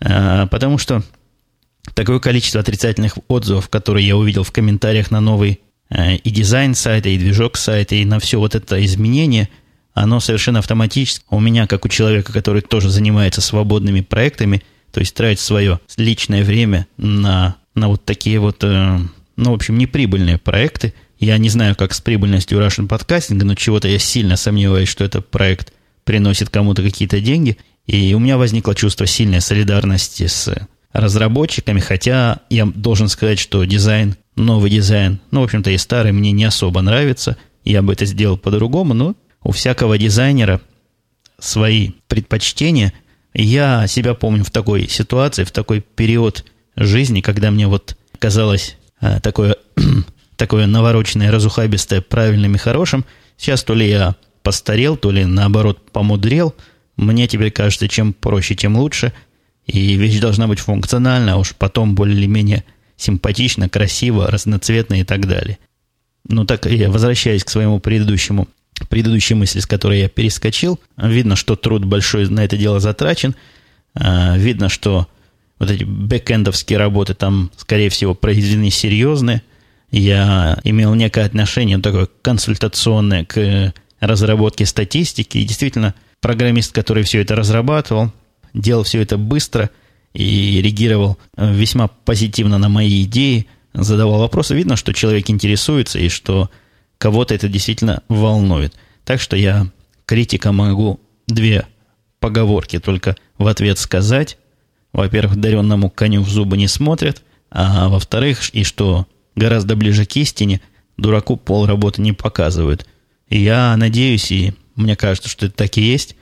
а, 0.00 0.46
потому 0.46 0.78
что 0.78 1.02
такое 1.94 2.18
количество 2.18 2.60
отрицательных 2.60 3.18
отзывов, 3.28 3.68
которые 3.68 4.06
я 4.06 4.16
увидел 4.16 4.42
в 4.42 4.52
комментариях 4.52 5.10
на 5.10 5.20
новый 5.20 5.60
и 6.22 6.30
дизайн 6.30 6.76
сайта, 6.76 7.08
и 7.08 7.18
движок 7.18 7.56
сайта, 7.56 7.96
и 7.96 8.04
на 8.04 8.20
все 8.20 8.38
вот 8.38 8.54
это 8.54 8.84
изменение, 8.84 9.48
оно 9.92 10.20
совершенно 10.20 10.60
автоматически 10.60 11.24
у 11.30 11.40
меня, 11.40 11.66
как 11.66 11.84
у 11.84 11.88
человека, 11.88 12.32
который 12.32 12.62
тоже 12.62 12.90
занимается 12.90 13.40
свободными 13.40 14.00
проектами, 14.00 14.62
то 14.92 15.00
есть 15.00 15.14
тратит 15.14 15.40
свое 15.40 15.80
личное 15.96 16.44
время 16.44 16.86
на, 16.96 17.56
на 17.74 17.88
вот 17.88 18.04
такие 18.04 18.38
вот, 18.40 18.62
э, 18.62 18.98
ну, 19.36 19.50
в 19.50 19.54
общем, 19.54 19.78
неприбыльные 19.78 20.38
проекты. 20.38 20.94
Я 21.18 21.36
не 21.38 21.48
знаю, 21.48 21.76
как 21.76 21.92
с 21.92 22.00
прибыльностью 22.00 22.58
Russian 22.58 22.86
подкастинга, 22.86 23.44
но 23.44 23.54
чего-то 23.54 23.88
я 23.88 23.98
сильно 23.98 24.36
сомневаюсь, 24.36 24.88
что 24.88 25.04
этот 25.04 25.28
проект 25.30 25.72
приносит 26.04 26.48
кому-то 26.48 26.82
какие-то 26.82 27.20
деньги– 27.20 27.56
и 27.90 28.14
у 28.14 28.20
меня 28.20 28.38
возникло 28.38 28.72
чувство 28.74 29.04
сильной 29.04 29.40
солидарности 29.40 30.28
с 30.28 30.54
разработчиками, 30.92 31.80
хотя 31.80 32.38
я 32.48 32.66
должен 32.66 33.08
сказать, 33.08 33.40
что 33.40 33.64
дизайн, 33.64 34.14
новый 34.36 34.70
дизайн, 34.70 35.18
ну, 35.32 35.40
в 35.40 35.44
общем-то, 35.44 35.70
и 35.70 35.76
старый 35.76 36.12
мне 36.12 36.30
не 36.30 36.44
особо 36.44 36.82
нравится. 36.82 37.36
Я 37.64 37.82
бы 37.82 37.92
это 37.92 38.04
сделал 38.04 38.38
по-другому, 38.38 38.94
но 38.94 39.16
у 39.42 39.50
всякого 39.50 39.98
дизайнера 39.98 40.60
свои 41.40 41.90
предпочтения. 42.06 42.92
Я 43.34 43.86
себя 43.86 44.14
помню 44.14 44.44
в 44.44 44.50
такой 44.50 44.88
ситуации, 44.88 45.44
в 45.44 45.52
такой 45.52 45.80
период 45.80 46.44
жизни, 46.76 47.20
когда 47.20 47.50
мне 47.50 47.66
вот 47.66 47.96
казалось 48.18 48.76
а, 49.00 49.20
такое, 49.20 49.56
такое 50.36 50.66
навороченное, 50.66 51.30
разухабистое 51.30 52.00
правильным 52.00 52.54
и 52.54 52.58
хорошим. 52.58 53.04
Сейчас 53.36 53.62
то 53.64 53.74
ли 53.74 53.88
я 53.88 54.16
постарел, 54.42 54.96
то 54.96 55.10
ли 55.10 55.24
наоборот 55.24 55.90
помудрел– 55.90 56.54
мне 57.00 57.26
теперь 57.26 57.50
кажется, 57.50 57.88
чем 57.88 58.12
проще, 58.12 58.54
тем 58.54 58.76
лучше. 58.76 59.14
И 59.66 59.94
вещь 59.94 60.20
должна 60.20 60.46
быть 60.46 60.58
функциональна, 60.58 61.32
а 61.32 61.36
уж 61.36 61.54
потом 61.54 61.94
более-менее 61.94 62.64
симпатично, 62.96 63.70
красиво, 63.70 64.30
разноцветно 64.30 65.00
и 65.00 65.04
так 65.04 65.26
далее. 65.26 65.58
Ну 66.28 66.44
так, 66.44 66.66
я 66.66 66.90
возвращаюсь 66.90 67.42
к 67.42 67.48
своему 67.48 67.80
предыдущему, 67.80 68.48
предыдущей 68.88 69.34
мысли, 69.34 69.60
с 69.60 69.66
которой 69.66 70.00
я 70.00 70.08
перескочил. 70.08 70.80
Видно, 70.96 71.36
что 71.36 71.56
труд 71.56 71.84
большой 71.84 72.28
на 72.28 72.44
это 72.44 72.56
дело 72.56 72.80
затрачен. 72.80 73.34
А, 73.94 74.36
видно, 74.36 74.68
что 74.68 75.08
вот 75.58 75.70
эти 75.70 75.84
бэкэндовские 75.84 76.78
работы 76.78 77.14
там, 77.14 77.50
скорее 77.56 77.90
всего, 77.90 78.14
произведены 78.14 78.70
серьезные. 78.70 79.42
Я 79.90 80.58
имел 80.64 80.94
некое 80.94 81.26
отношение 81.26 81.78
такое 81.78 82.08
консультационное 82.22 83.24
к 83.24 83.74
разработке 84.00 84.64
статистики. 84.66 85.38
И 85.38 85.44
действительно, 85.44 85.94
программист, 86.20 86.72
который 86.72 87.02
все 87.02 87.20
это 87.20 87.36
разрабатывал, 87.36 88.12
делал 88.54 88.84
все 88.84 89.02
это 89.02 89.18
быстро 89.18 89.70
и 90.14 90.60
реагировал 90.62 91.18
э, 91.36 91.52
весьма 91.52 91.88
позитивно 91.88 92.58
на 92.58 92.68
мои 92.68 93.04
идеи, 93.04 93.46
задавал 93.74 94.20
вопросы. 94.20 94.54
Видно, 94.54 94.76
что 94.76 94.92
человек 94.92 95.30
интересуется 95.30 95.98
и 95.98 96.08
что 96.08 96.50
кого-то 97.00 97.34
это 97.34 97.48
действительно 97.48 98.02
волнует. 98.08 98.74
Так 99.04 99.20
что 99.20 99.34
я 99.34 99.66
критика 100.04 100.52
могу 100.52 101.00
две 101.26 101.66
поговорки 102.20 102.78
только 102.78 103.16
в 103.38 103.46
ответ 103.46 103.78
сказать. 103.78 104.36
Во-первых, 104.92 105.40
даренному 105.40 105.88
коню 105.88 106.20
в 106.20 106.28
зубы 106.28 106.58
не 106.58 106.68
смотрят, 106.68 107.22
а 107.50 107.88
во-вторых, 107.88 108.50
и 108.50 108.64
что 108.64 109.06
гораздо 109.34 109.76
ближе 109.76 110.04
к 110.04 110.14
истине, 110.16 110.60
дураку 110.98 111.36
пол 111.36 111.64
работы 111.66 112.02
не 112.02 112.12
показывают. 112.12 112.86
И 113.28 113.40
я 113.40 113.74
надеюсь 113.78 114.30
и 114.30 114.52
мне 114.76 114.94
кажется, 114.94 115.30
что 115.30 115.46
это 115.46 115.54
так 115.54 115.78
и 115.78 115.82
есть. 115.82 116.16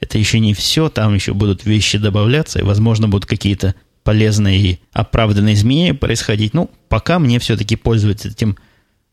Это 0.00 0.18
еще 0.18 0.40
не 0.40 0.54
все, 0.54 0.88
там 0.88 1.14
еще 1.14 1.34
будут 1.34 1.64
вещи 1.64 1.98
добавляться, 1.98 2.58
и, 2.58 2.62
возможно, 2.62 3.08
будут 3.08 3.26
какие-то 3.26 3.74
полезные 4.02 4.58
и 4.58 4.80
оправданные 4.92 5.54
изменения 5.54 5.94
происходить. 5.94 6.52
Ну, 6.52 6.70
пока 6.88 7.18
мне 7.18 7.38
все-таки 7.38 7.76
пользоваться 7.76 8.28
этим 8.28 8.56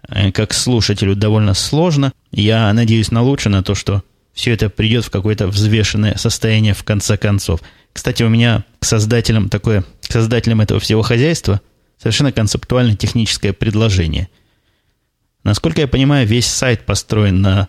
как 0.08 0.54
слушателю 0.54 1.16
довольно 1.16 1.54
сложно. 1.54 2.14
Я 2.32 2.72
надеюсь 2.74 3.12
на 3.12 3.22
лучшее, 3.22 3.52
на 3.52 3.64
то, 3.64 3.76
что 3.76 4.04
все 4.34 4.52
это 4.52 4.70
придет 4.70 5.06
в 5.06 5.10
какое-то 5.10 5.48
взвешенное 5.48 6.16
состояние 6.18 6.74
в 6.74 6.84
конце 6.84 7.18
концов. 7.18 7.62
Кстати, 7.94 8.24
у 8.24 8.30
меня 8.30 8.66
к 8.80 8.86
создателям 8.86 9.50
такое, 9.50 9.84
к 10.02 10.12
создателям 10.12 10.62
этого 10.62 10.80
всего 10.80 11.02
хозяйства 11.04 11.62
совершенно 12.00 12.32
концептуально 12.32 12.96
техническое 12.96 13.54
предложение. 13.54 14.30
Насколько 15.44 15.82
я 15.82 15.88
понимаю, 15.88 16.26
весь 16.28 16.48
сайт 16.48 16.86
построен 16.86 17.42
на 17.42 17.68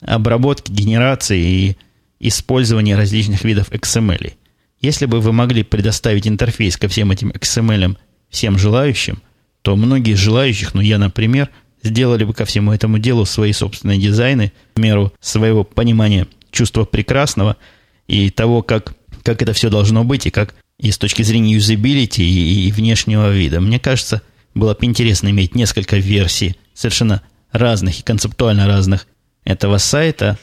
обработки, 0.00 0.70
генерации 0.70 1.40
и 1.40 1.76
использования 2.20 2.96
различных 2.96 3.44
видов 3.44 3.70
XML. 3.70 4.34
Если 4.80 5.06
бы 5.06 5.20
вы 5.20 5.32
могли 5.32 5.62
предоставить 5.62 6.28
интерфейс 6.28 6.76
ко 6.76 6.88
всем 6.88 7.10
этим 7.10 7.30
XML 7.30 7.96
всем 8.28 8.58
желающим, 8.58 9.22
то 9.68 9.76
многие 9.76 10.14
желающих, 10.14 10.72
ну 10.72 10.80
я, 10.80 10.96
например, 10.96 11.50
сделали 11.82 12.24
бы 12.24 12.32
ко 12.32 12.46
всему 12.46 12.72
этому 12.72 12.98
делу 12.98 13.26
свои 13.26 13.52
собственные 13.52 13.98
дизайны 13.98 14.50
в 14.74 14.80
меру 14.80 15.12
своего 15.20 15.62
понимания 15.62 16.26
чувства 16.50 16.86
прекрасного 16.86 17.58
и 18.06 18.30
того, 18.30 18.62
как, 18.62 18.94
как 19.22 19.42
это 19.42 19.52
все 19.52 19.68
должно 19.68 20.04
быть, 20.04 20.24
и 20.24 20.30
как 20.30 20.54
и 20.78 20.90
с 20.90 20.96
точки 20.96 21.20
зрения 21.20 21.52
юзабилити 21.52 22.22
и, 22.22 22.66
и 22.66 22.72
внешнего 22.72 23.30
вида. 23.30 23.60
Мне 23.60 23.78
кажется, 23.78 24.22
было 24.54 24.72
бы 24.72 24.86
интересно 24.86 25.28
иметь 25.28 25.54
несколько 25.54 25.98
версий 25.98 26.56
совершенно 26.72 27.20
разных 27.52 28.00
и 28.00 28.02
концептуально 28.02 28.66
разных 28.66 29.06
этого 29.44 29.76
сайта. 29.76 30.38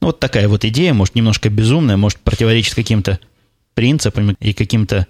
Ну, 0.00 0.06
вот 0.06 0.20
такая 0.20 0.46
вот 0.46 0.64
идея, 0.64 0.94
может, 0.94 1.16
немножко 1.16 1.50
безумная, 1.50 1.96
может, 1.96 2.20
противоречит 2.20 2.76
каким-то 2.76 3.18
принципам 3.74 4.36
и 4.38 4.52
каким-то 4.52 5.08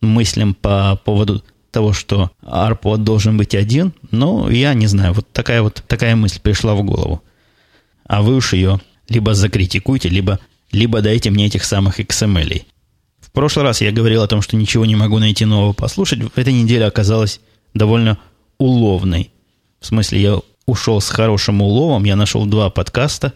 мыслям 0.00 0.54
по 0.54 0.96
поводу 1.04 1.44
того, 1.72 1.92
что 1.92 2.30
ARPod 2.42 2.98
должен 2.98 3.36
быть 3.36 3.54
один, 3.54 3.92
но 4.10 4.48
я 4.50 4.74
не 4.74 4.86
знаю, 4.86 5.14
вот 5.14 5.26
такая 5.32 5.62
вот 5.62 5.82
такая 5.88 6.14
мысль 6.14 6.40
пришла 6.40 6.74
в 6.74 6.84
голову. 6.84 7.22
А 8.06 8.22
вы 8.22 8.36
уж 8.36 8.52
ее 8.52 8.80
либо 9.08 9.34
закритикуйте, 9.34 10.08
либо, 10.08 10.38
либо 10.70 11.00
дайте 11.00 11.30
мне 11.30 11.46
этих 11.46 11.64
самых 11.64 11.98
XML. 11.98 12.64
В 13.20 13.30
прошлый 13.32 13.64
раз 13.64 13.80
я 13.80 13.90
говорил 13.90 14.22
о 14.22 14.28
том, 14.28 14.42
что 14.42 14.56
ничего 14.56 14.84
не 14.84 14.94
могу 14.94 15.18
найти 15.18 15.44
нового 15.44 15.72
послушать. 15.72 16.20
В 16.20 16.38
этой 16.38 16.52
неделе 16.52 16.84
оказалась 16.84 17.40
довольно 17.74 18.18
уловной. 18.58 19.30
В 19.80 19.86
смысле, 19.86 20.20
я 20.20 20.38
ушел 20.66 21.00
с 21.00 21.08
хорошим 21.08 21.62
уловом. 21.62 22.04
Я 22.04 22.16
нашел 22.16 22.46
два 22.46 22.70
подкаста, 22.70 23.32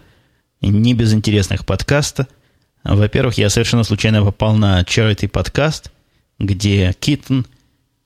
не 0.60 0.94
безинтересных 0.94 1.64
подкаста. 1.64 2.28
Во-первых, 2.84 3.38
я 3.38 3.50
совершенно 3.50 3.84
случайно 3.84 4.22
попал 4.22 4.54
на 4.54 4.82
Charity 4.82 5.28
подкаст, 5.28 5.90
где 6.38 6.94
Киттон, 7.00 7.46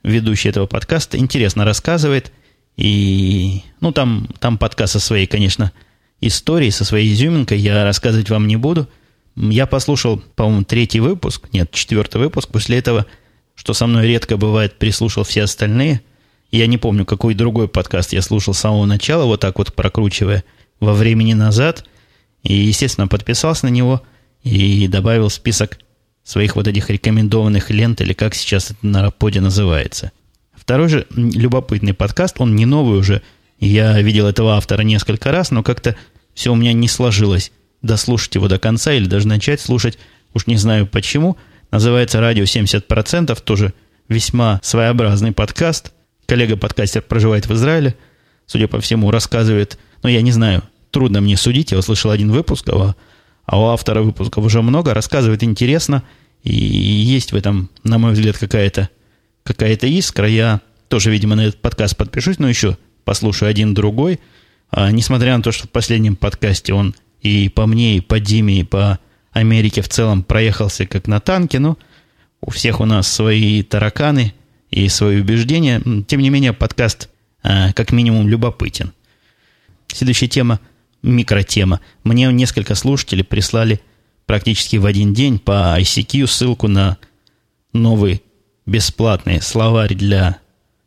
ведущий 0.02 0.48
этого 0.48 0.66
подкаста, 0.66 1.18
интересно 1.18 1.64
рассказывает. 1.64 2.32
И, 2.76 3.62
ну, 3.80 3.92
там, 3.92 4.28
там 4.38 4.58
подкаст 4.58 4.94
со 4.94 5.00
своей, 5.00 5.26
конечно, 5.26 5.72
историей, 6.20 6.70
со 6.70 6.84
своей 6.84 7.12
изюминкой. 7.12 7.58
Я 7.58 7.84
рассказывать 7.84 8.30
вам 8.30 8.46
не 8.46 8.56
буду. 8.56 8.88
Я 9.36 9.66
послушал, 9.66 10.22
по-моему, 10.36 10.64
третий 10.64 11.00
выпуск, 11.00 11.48
нет, 11.52 11.70
четвертый 11.72 12.20
выпуск. 12.20 12.48
После 12.48 12.78
этого, 12.78 13.06
что 13.54 13.74
со 13.74 13.86
мной 13.86 14.06
редко 14.06 14.36
бывает, 14.36 14.78
прислушал 14.78 15.24
все 15.24 15.42
остальные– 15.42 16.00
я 16.50 16.66
не 16.66 16.78
помню, 16.78 17.06
какой 17.06 17.34
другой 17.34 17.68
подкаст 17.68 18.12
я 18.12 18.22
слушал 18.22 18.54
с 18.54 18.58
самого 18.58 18.84
начала, 18.84 19.24
вот 19.24 19.40
так 19.40 19.58
вот 19.58 19.72
прокручивая 19.74 20.42
во 20.80 20.94
времени 20.94 21.32
назад. 21.32 21.84
И, 22.42 22.54
естественно, 22.54 23.06
подписался 23.06 23.66
на 23.66 23.70
него 23.70 24.02
и 24.42 24.88
добавил 24.88 25.30
список 25.30 25.78
своих 26.30 26.54
вот 26.54 26.68
этих 26.68 26.88
рекомендованных 26.90 27.70
лент, 27.70 28.00
или 28.00 28.12
как 28.12 28.36
сейчас 28.36 28.70
это 28.70 28.86
на 28.86 29.02
Раподе 29.02 29.40
называется. 29.40 30.12
Второй 30.54 30.88
же 30.88 31.08
любопытный 31.10 31.92
подкаст, 31.92 32.36
он 32.38 32.54
не 32.54 32.66
новый 32.66 33.00
уже. 33.00 33.22
Я 33.58 34.00
видел 34.00 34.28
этого 34.28 34.54
автора 34.56 34.82
несколько 34.82 35.32
раз, 35.32 35.50
но 35.50 35.64
как-то 35.64 35.96
все 36.32 36.52
у 36.52 36.54
меня 36.54 36.72
не 36.72 36.86
сложилось 36.86 37.50
дослушать 37.82 38.36
его 38.36 38.46
до 38.46 38.60
конца 38.60 38.92
или 38.92 39.06
даже 39.06 39.26
начать 39.26 39.60
слушать, 39.60 39.98
уж 40.32 40.46
не 40.46 40.56
знаю 40.56 40.86
почему. 40.86 41.36
Называется 41.72 42.20
«Радио 42.20 42.44
70%», 42.44 43.36
тоже 43.42 43.74
весьма 44.08 44.60
своеобразный 44.62 45.32
подкаст. 45.32 45.92
Коллега-подкастер 46.26 47.02
проживает 47.02 47.48
в 47.48 47.54
Израиле, 47.54 47.96
судя 48.46 48.68
по 48.68 48.80
всему, 48.80 49.10
рассказывает, 49.10 49.80
ну, 50.04 50.08
я 50.08 50.22
не 50.22 50.30
знаю, 50.30 50.62
трудно 50.92 51.20
мне 51.20 51.36
судить, 51.36 51.72
я 51.72 51.78
услышал 51.78 52.12
один 52.12 52.30
выпуск, 52.30 52.68
а, 52.68 52.94
а 53.46 53.60
у 53.60 53.66
автора 53.66 54.02
выпусков 54.02 54.44
уже 54.44 54.62
много, 54.62 54.94
рассказывает 54.94 55.42
интересно, 55.42 56.04
и 56.42 56.54
есть 56.54 57.32
в 57.32 57.36
этом, 57.36 57.70
на 57.84 57.98
мой 57.98 58.12
взгляд, 58.12 58.38
какая-то 58.38 58.88
какая 59.42 59.74
искра. 59.76 60.28
Я 60.28 60.60
тоже, 60.88 61.10
видимо, 61.10 61.36
на 61.36 61.42
этот 61.42 61.60
подкаст 61.60 61.96
подпишусь, 61.96 62.38
но 62.38 62.48
еще 62.48 62.76
послушаю 63.04 63.50
один 63.50 63.74
другой. 63.74 64.20
А, 64.70 64.90
несмотря 64.90 65.36
на 65.36 65.42
то, 65.42 65.52
что 65.52 65.66
в 65.66 65.70
последнем 65.70 66.16
подкасте 66.16 66.72
он 66.72 66.94
и 67.20 67.48
по 67.48 67.66
мне, 67.66 67.96
и 67.96 68.00
по 68.00 68.20
Диме, 68.20 68.60
и 68.60 68.64
по 68.64 68.98
Америке 69.32 69.82
в 69.82 69.88
целом 69.88 70.22
проехался 70.22 70.86
как 70.86 71.06
на 71.06 71.20
танке, 71.20 71.58
но 71.58 71.76
у 72.40 72.50
всех 72.50 72.80
у 72.80 72.84
нас 72.84 73.12
свои 73.12 73.62
тараканы 73.62 74.32
и 74.70 74.88
свои 74.88 75.20
убеждения. 75.20 75.82
Тем 76.06 76.20
не 76.20 76.30
менее, 76.30 76.52
подкаст 76.52 77.10
а, 77.42 77.72
как 77.72 77.92
минимум 77.92 78.28
любопытен. 78.28 78.92
Следующая 79.88 80.28
тема, 80.28 80.60
микротема. 81.02 81.80
Мне 82.04 82.32
несколько 82.32 82.74
слушателей 82.74 83.24
прислали 83.24 83.80
практически 84.30 84.76
в 84.76 84.86
один 84.86 85.12
день 85.12 85.40
по 85.40 85.76
ICQ 85.80 86.28
ссылку 86.28 86.68
на 86.68 86.98
новый 87.72 88.22
бесплатный 88.64 89.42
словарь 89.42 89.96
для 89.96 90.38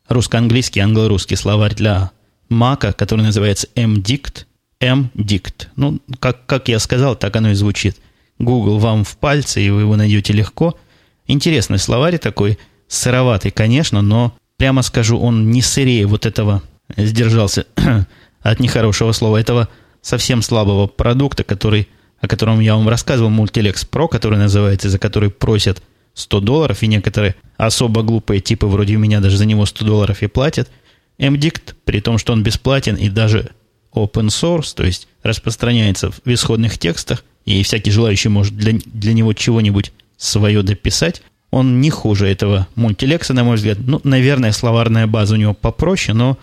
русско-английский, 0.08 0.80
англо-русский 0.80 1.36
словарь 1.36 1.76
для 1.76 2.12
Мака, 2.48 2.94
который 2.94 3.20
называется 3.20 3.68
MDict. 3.76 4.46
MDict. 4.80 5.68
Ну, 5.76 6.00
как, 6.22 6.46
как 6.46 6.70
я 6.70 6.80
сказал, 6.80 7.18
так 7.18 7.36
оно 7.36 7.50
и 7.50 7.54
звучит. 7.54 7.98
Google 8.40 8.80
вам 8.80 9.04
в 9.04 9.18
пальцы, 9.18 9.62
и 9.62 9.70
вы 9.70 9.82
его 9.82 9.98
найдете 9.98 10.32
легко. 10.32 10.80
Интересный 11.28 11.80
словарь 11.80 12.20
такой, 12.20 12.58
сыроватый, 12.88 13.52
конечно, 13.52 14.02
но, 14.02 14.34
прямо 14.56 14.84
скажу, 14.84 15.20
он 15.20 15.52
не 15.52 15.62
сырее 15.62 16.06
вот 16.06 16.26
этого, 16.26 16.64
сдержался 16.96 17.66
от 18.42 18.62
нехорошего 18.62 19.12
слова, 19.12 19.36
этого 19.36 19.68
совсем 20.02 20.42
слабого 20.42 20.88
продукта, 20.88 21.44
который, 21.44 21.90
о 22.24 22.28
котором 22.30 22.62
я 22.62 22.76
вам 22.78 22.88
рассказывал, 22.88 23.30
Multilex 23.30 23.86
Pro, 23.92 24.08
который 24.08 24.40
называется, 24.40 24.90
за 24.90 24.98
который 24.98 25.30
просят 25.30 25.84
100 26.14 26.40
долларов, 26.40 26.82
и 26.82 26.88
некоторые 26.88 27.36
особо 27.58 28.02
глупые 28.02 28.40
типы 28.40 28.66
вроде 28.66 28.96
меня 28.96 29.20
даже 29.20 29.36
за 29.36 29.46
него 29.46 29.66
100 29.66 29.86
долларов 29.86 30.24
и 30.24 30.28
платят. 30.28 30.72
MDict, 31.20 31.76
при 31.84 32.00
том, 32.00 32.18
что 32.18 32.32
он 32.32 32.42
бесплатен 32.42 32.96
и 32.96 33.10
даже 33.10 33.52
open 33.94 34.28
source, 34.28 34.74
то 34.74 34.86
есть 34.86 35.10
распространяется 35.22 36.12
в 36.12 36.22
исходных 36.26 36.78
текстах, 36.78 37.26
и 37.44 37.62
всякий 37.62 37.92
желающий 37.92 38.30
может 38.30 38.56
для, 38.56 38.80
для 38.86 39.14
него 39.14 39.34
чего-нибудь 39.34 39.92
свое 40.16 40.64
дописать, 40.64 41.24
он 41.52 41.82
не 41.82 41.90
хуже 41.90 42.30
этого 42.30 42.70
мультилекса, 42.76 43.34
на 43.34 43.44
мой 43.44 43.58
взгляд. 43.58 43.80
Ну, 43.82 44.00
наверное, 44.06 44.54
словарная 44.54 45.08
база 45.08 45.34
у 45.34 45.38
него 45.38 45.54
попроще, 45.54 46.18
но 46.18 46.38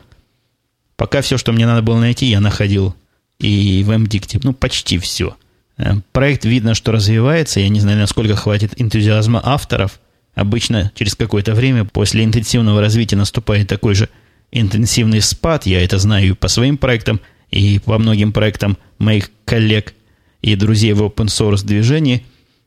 пока 0.96 1.22
все, 1.22 1.38
что 1.38 1.52
мне 1.52 1.64
надо 1.64 1.80
было 1.80 1.98
найти, 1.98 2.26
я 2.26 2.40
находил 2.40 2.94
и 3.38 3.82
в 3.82 3.90
MDict. 3.90 4.40
Ну, 4.42 4.52
почти 4.52 4.98
все. 4.98 5.36
Э, 5.80 5.94
проект 6.12 6.44
видно, 6.44 6.74
что 6.74 6.92
развивается. 6.92 7.60
Я 7.60 7.68
не 7.68 7.80
знаю, 7.80 7.98
насколько 7.98 8.36
хватит 8.36 8.72
энтузиазма 8.76 9.40
авторов. 9.42 9.98
Обычно 10.34 10.92
через 10.94 11.14
какое-то 11.14 11.54
время 11.54 11.84
после 11.84 12.22
интенсивного 12.24 12.80
развития 12.80 13.16
наступает 13.16 13.68
такой 13.68 13.94
же 13.94 14.08
интенсивный 14.52 15.22
спад. 15.22 15.66
Я 15.66 15.82
это 15.82 15.98
знаю 15.98 16.28
и 16.28 16.32
по 16.32 16.48
своим 16.48 16.76
проектам, 16.76 17.20
и 17.50 17.78
по 17.78 17.98
многим 17.98 18.32
проектам 18.32 18.76
моих 18.98 19.30
коллег 19.44 19.94
и 20.42 20.54
друзей 20.54 20.92
в 20.92 21.02
open 21.02 21.26
source 21.26 21.64
движении. 21.64 22.24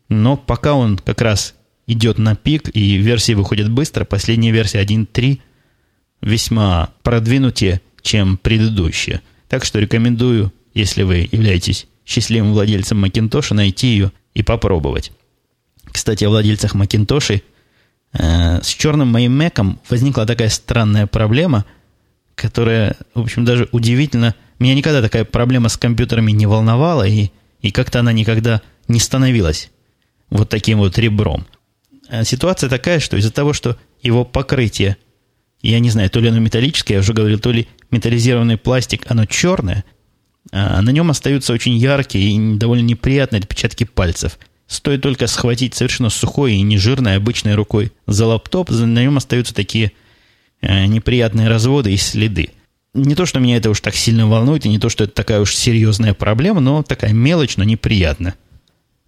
Но 0.10 0.36
пока 0.36 0.74
он 0.74 0.98
как 0.98 1.22
раз 1.22 1.56
идет 1.86 2.18
на 2.18 2.36
пик, 2.36 2.70
и 2.74 2.98
версии 2.98 3.34
выходят 3.34 3.70
быстро. 3.70 4.06
Последняя 4.06 4.52
версия 4.52 4.82
1.3 4.82 5.40
весьма 6.22 6.90
продвинутее, 7.04 7.82
чем 8.02 8.38
предыдущая. 8.38 9.22
Так 9.50 9.66
что 9.66 9.80
рекомендую, 9.80 10.52
если 10.74 11.04
вы 11.04 11.28
являетесь 11.32 11.88
счастливым 12.06 12.54
владельцем 12.54 13.00
Макинтоша, 13.00 13.54
найти 13.54 13.88
ее 13.88 14.12
и 14.34 14.44
попробовать. 14.44 15.12
Кстати, 15.92 16.24
о 16.24 16.30
владельцах 16.30 16.74
Макинтошей. 16.74 17.44
Э, 18.14 18.62
с 18.62 18.68
черным 18.68 19.10
моим 19.10 19.38
Мэком 19.38 19.80
возникла 19.90 20.26
такая 20.26 20.50
странная 20.50 21.08
проблема, 21.08 21.66
которая, 22.36 22.96
в 23.14 23.22
общем, 23.22 23.46
даже 23.46 23.70
удивительно... 23.72 24.36
Меня 24.60 24.76
никогда 24.76 25.02
такая 25.02 25.26
проблема 25.26 25.68
с 25.68 25.78
компьютерами 25.78 26.32
не 26.32 26.46
волновала, 26.46 27.06
и, 27.08 27.32
и 27.62 27.72
как-то 27.72 28.00
она 28.00 28.14
никогда 28.14 28.62
не 28.88 29.00
становилась 29.00 29.72
вот 30.30 30.50
таким 30.50 30.80
вот 30.80 30.98
ребром. 30.98 31.46
Э, 32.10 32.24
ситуация 32.24 32.70
такая, 32.70 33.00
что 33.00 33.18
из-за 33.18 33.32
того, 33.32 33.54
что 33.54 33.78
его 34.02 34.26
покрытие, 34.26 34.98
я 35.62 35.80
не 35.80 35.90
знаю, 35.90 36.10
то 36.10 36.20
ли 36.20 36.30
оно 36.30 36.40
металлическое, 36.40 36.98
я 36.98 37.02
уже 37.02 37.14
говорил, 37.14 37.40
то 37.40 37.52
ли 37.52 37.68
металлизированный 37.92 38.58
пластик, 38.58 39.06
оно 39.10 39.26
черное, 39.26 39.84
на 40.52 40.90
нем 40.92 41.10
остаются 41.10 41.54
очень 41.54 41.76
яркие 41.76 42.32
и 42.32 42.56
довольно 42.56 42.84
неприятные 42.84 43.40
отпечатки 43.40 43.86
пальцев. 43.86 44.38
Стоит 44.68 45.02
только 45.02 45.28
схватить 45.28 45.76
совершенно 45.76 46.10
сухой 46.10 46.54
и 46.56 46.62
нежирной 46.62 47.18
обычной 47.18 47.56
рукой 47.56 47.92
за 48.08 48.26
лаптоп, 48.26 48.70
на 48.72 49.04
нем 49.04 49.18
остаются 49.18 49.54
такие 49.54 49.92
э, 50.62 50.86
неприятные 50.86 51.48
разводы 51.48 51.94
и 51.94 51.98
следы. 51.98 52.50
Не 52.94 53.16
то, 53.16 53.26
что 53.26 53.40
меня 53.40 53.58
это 53.58 53.70
уж 53.70 53.82
так 53.82 53.96
сильно 53.96 54.28
волнует, 54.28 54.66
и 54.66 54.70
не 54.70 54.80
то, 54.80 54.90
что 54.90 55.04
это 55.04 55.14
такая 55.14 55.42
уж 55.42 55.56
серьезная 55.56 56.14
проблема, 56.14 56.60
но 56.60 56.84
такая 56.84 57.12
мелочь, 57.12 57.58
но 57.58 57.64
неприятно. 57.64 58.36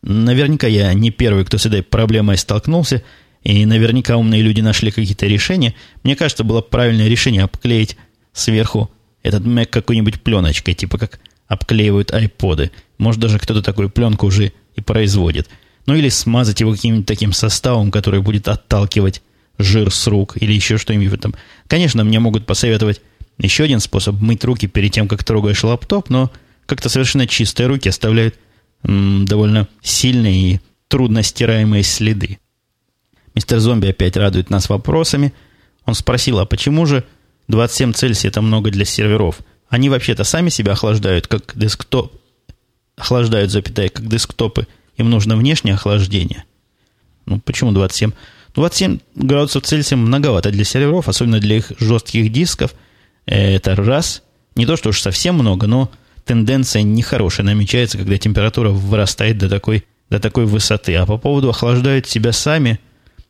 Наверняка 0.02 0.68
я 0.68 0.94
не 0.94 1.12
первый, 1.12 1.46
кто 1.46 1.58
с 1.58 1.66
этой 1.66 1.84
проблемой 1.84 2.38
столкнулся, 2.38 3.04
и 3.44 3.66
наверняка 3.66 4.18
умные 4.18 4.42
люди 4.42 4.62
нашли 4.62 4.92
какие-то 4.92 5.28
решения. 5.28 5.76
Мне 6.04 6.16
кажется, 6.16 6.44
было 6.44 6.62
правильное 6.62 7.08
решение 7.08 7.44
обклеить 7.44 7.96
сверху 8.34 8.92
этот 9.26 9.44
Mac 9.44 9.66
какой-нибудь 9.66 10.22
пленочкой, 10.22 10.76
типа 10.76 10.98
как 10.98 11.20
обклеивают 11.48 12.14
айподы. 12.14 12.72
Может, 12.98 13.22
даже 13.22 13.40
кто-то 13.40 13.62
такую 13.62 13.90
пленку 13.90 14.28
уже 14.28 14.54
и 14.76 14.82
производит. 14.82 15.50
Ну 15.86 15.96
или 15.96 16.10
смазать 16.10 16.60
его 16.60 16.72
каким-нибудь 16.74 17.08
таким 17.08 17.34
составом, 17.34 17.92
который 17.92 18.22
будет 18.22 18.48
отталкивать 18.48 19.22
жир 19.58 19.92
с 19.92 20.08
рук 20.08 20.38
или 20.38 20.54
еще 20.54 20.78
что-нибудь 20.78 21.14
этом. 21.14 21.36
Конечно, 21.68 22.04
мне 22.04 22.20
могут 22.20 22.46
посоветовать 22.46 23.02
еще 23.38 23.64
один 23.64 23.80
способ 23.80 24.16
мыть 24.16 24.44
руки 24.44 24.68
перед 24.68 24.92
тем, 24.92 25.08
как 25.08 25.24
трогаешь 25.24 25.64
лаптоп, 25.64 26.10
но 26.10 26.32
как-то 26.66 26.90
совершенно 26.90 27.28
чистые 27.28 27.68
руки 27.68 27.90
оставляют 27.90 28.36
м, 28.84 29.26
довольно 29.26 29.68
сильные 29.82 30.54
и 30.54 30.60
трудно 30.88 31.24
стираемые 31.24 31.84
следы. 31.84 32.40
Мистер 33.34 33.60
Зомби 33.60 33.88
опять 33.88 34.18
радует 34.18 34.50
нас 34.50 34.70
вопросами. 34.70 35.34
Он 35.86 35.94
спросил, 35.94 36.40
а 36.40 36.46
почему 36.46 36.86
же 36.86 37.04
27 37.48 37.94
Цельсия 37.94 38.30
это 38.30 38.42
много 38.42 38.72
для 38.72 38.86
серверов. 38.86 39.40
Они 39.70 39.90
вообще-то 39.90 40.24
сами 40.24 40.50
себя 40.50 40.74
охлаждают, 40.74 41.28
как 41.28 41.54
десктоп. 41.56 42.14
Охлаждают, 42.98 43.52
запятая, 43.52 43.90
как 43.90 44.08
десктопы. 44.08 44.68
Им 44.98 45.10
нужно 45.10 45.36
внешнее 45.36 45.76
охлаждение. 45.76 46.46
Ну, 47.26 47.40
почему 47.40 47.72
27? 47.72 48.12
27 48.54 49.00
градусов 49.16 49.64
Цельсия 49.64 49.98
многовато 49.98 50.52
для 50.52 50.64
серверов, 50.64 51.10
особенно 51.10 51.40
для 51.40 51.58
их 51.58 51.72
жестких 51.80 52.32
дисков. 52.32 52.74
Это 53.26 53.76
раз. 53.76 54.24
Не 54.56 54.66
то, 54.66 54.78
что 54.78 54.90
уж 54.90 55.02
совсем 55.02 55.36
много, 55.36 55.68
но 55.68 55.92
тенденция 56.24 56.84
нехорошая 56.84 57.46
намечается, 57.46 57.98
когда 57.98 58.18
температура 58.18 58.70
вырастает 58.70 59.38
до 59.38 59.50
такой, 59.50 59.86
до 60.10 60.20
такой 60.20 60.46
высоты. 60.46 60.96
А 60.96 61.06
по 61.06 61.18
поводу 61.18 61.50
охлаждают 61.50 62.08
себя 62.08 62.32
сами, 62.32 62.80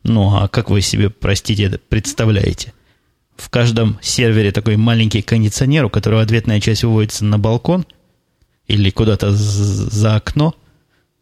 ну, 0.03 0.35
а 0.35 0.47
как 0.47 0.69
вы 0.69 0.81
себе, 0.81 1.09
простите, 1.09 1.63
это 1.63 1.79
представляете? 1.79 2.73
В 3.37 3.49
каждом 3.49 3.99
сервере 4.01 4.51
такой 4.51 4.77
маленький 4.77 5.21
кондиционер, 5.21 5.85
у 5.85 5.89
которого 5.89 6.21
ответная 6.21 6.59
часть 6.59 6.83
выводится 6.83 7.25
на 7.25 7.37
балкон 7.37 7.85
или 8.67 8.89
куда-то 8.89 9.31
за 9.31 10.15
окно. 10.15 10.55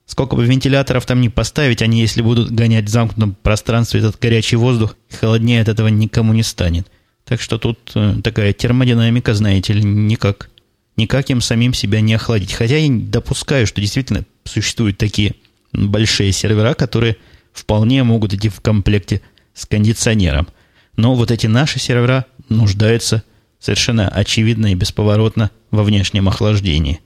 Сколько 0.06 0.36
бы 0.36 0.45
вентиляторов 0.45 1.06
там 1.06 1.21
не 1.21 1.30
поставить, 1.30 1.82
они, 1.82 2.02
если 2.02 2.21
будут 2.21 2.52
гонять 2.52 2.86
в 2.86 2.89
замкнутом 2.89 3.36
пространстве 3.41 4.02
этот 4.02 4.19
горячий 4.19 4.58
воздух, 4.58 4.95
холоднее 5.10 5.62
от 5.62 5.69
этого 5.69 5.88
никому 5.88 6.34
не 6.34 6.43
станет. 6.43 6.88
Так 7.26 7.41
что 7.41 7.58
тут 7.58 7.91
э, 7.95 8.15
такая 8.21 8.52
термодинамика, 8.52 9.34
знаете 9.34 9.73
ли, 9.73 9.84
никак, 9.84 10.49
никак 10.97 11.30
им 11.30 11.39
самим 11.39 11.73
себя 11.73 12.02
не 12.02 12.13
охладить. 12.13 12.52
Хотя 12.52 12.78
я 12.78 12.89
допускаю, 12.91 13.65
что 13.65 13.80
действительно 13.80 14.26
существуют 14.43 14.97
такие 14.97 15.36
большие 15.71 16.34
сервера, 16.34 16.73
которые 16.73 17.15
вполне 17.54 18.04
могут 18.04 18.34
идти 18.34 18.49
в 18.49 18.60
комплекте 18.60 19.21
с 19.54 19.65
кондиционером– 19.65 20.47
но 20.95 21.15
вот 21.15 21.32
эти 21.32 21.47
наши 21.47 21.79
сервера 21.79 22.25
нуждаются 22.49 23.23
совершенно 23.60 24.08
очевидно 24.10 24.67
и 24.67 24.75
бесповоротно 24.75 25.51
во 25.71 25.84
внешнем 25.84 26.27
охлаждении. 26.27 26.99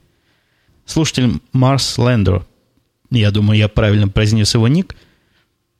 Слушатель 0.84 1.40
Марс 1.52 1.98
Лендер, 1.98 2.46
я 3.10 3.30
думаю, 3.30 3.58
я 3.58 3.68
правильно 3.68 4.08
произнес 4.08 4.54
его 4.54 4.68
ник, 4.68 4.96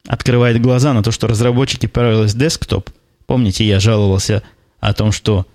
открывает 0.06 0.60
глаза 0.60 0.92
на 0.92 1.02
то, 1.02 1.10
что 1.10 1.26
разработчики 1.26 1.86
Parallels 1.86 2.36
Desktop, 2.36 2.90
помните, 3.26 3.66
я 3.66 3.80
жаловался 3.80 4.42
о 4.80 4.92
том, 4.94 5.12
что 5.12 5.46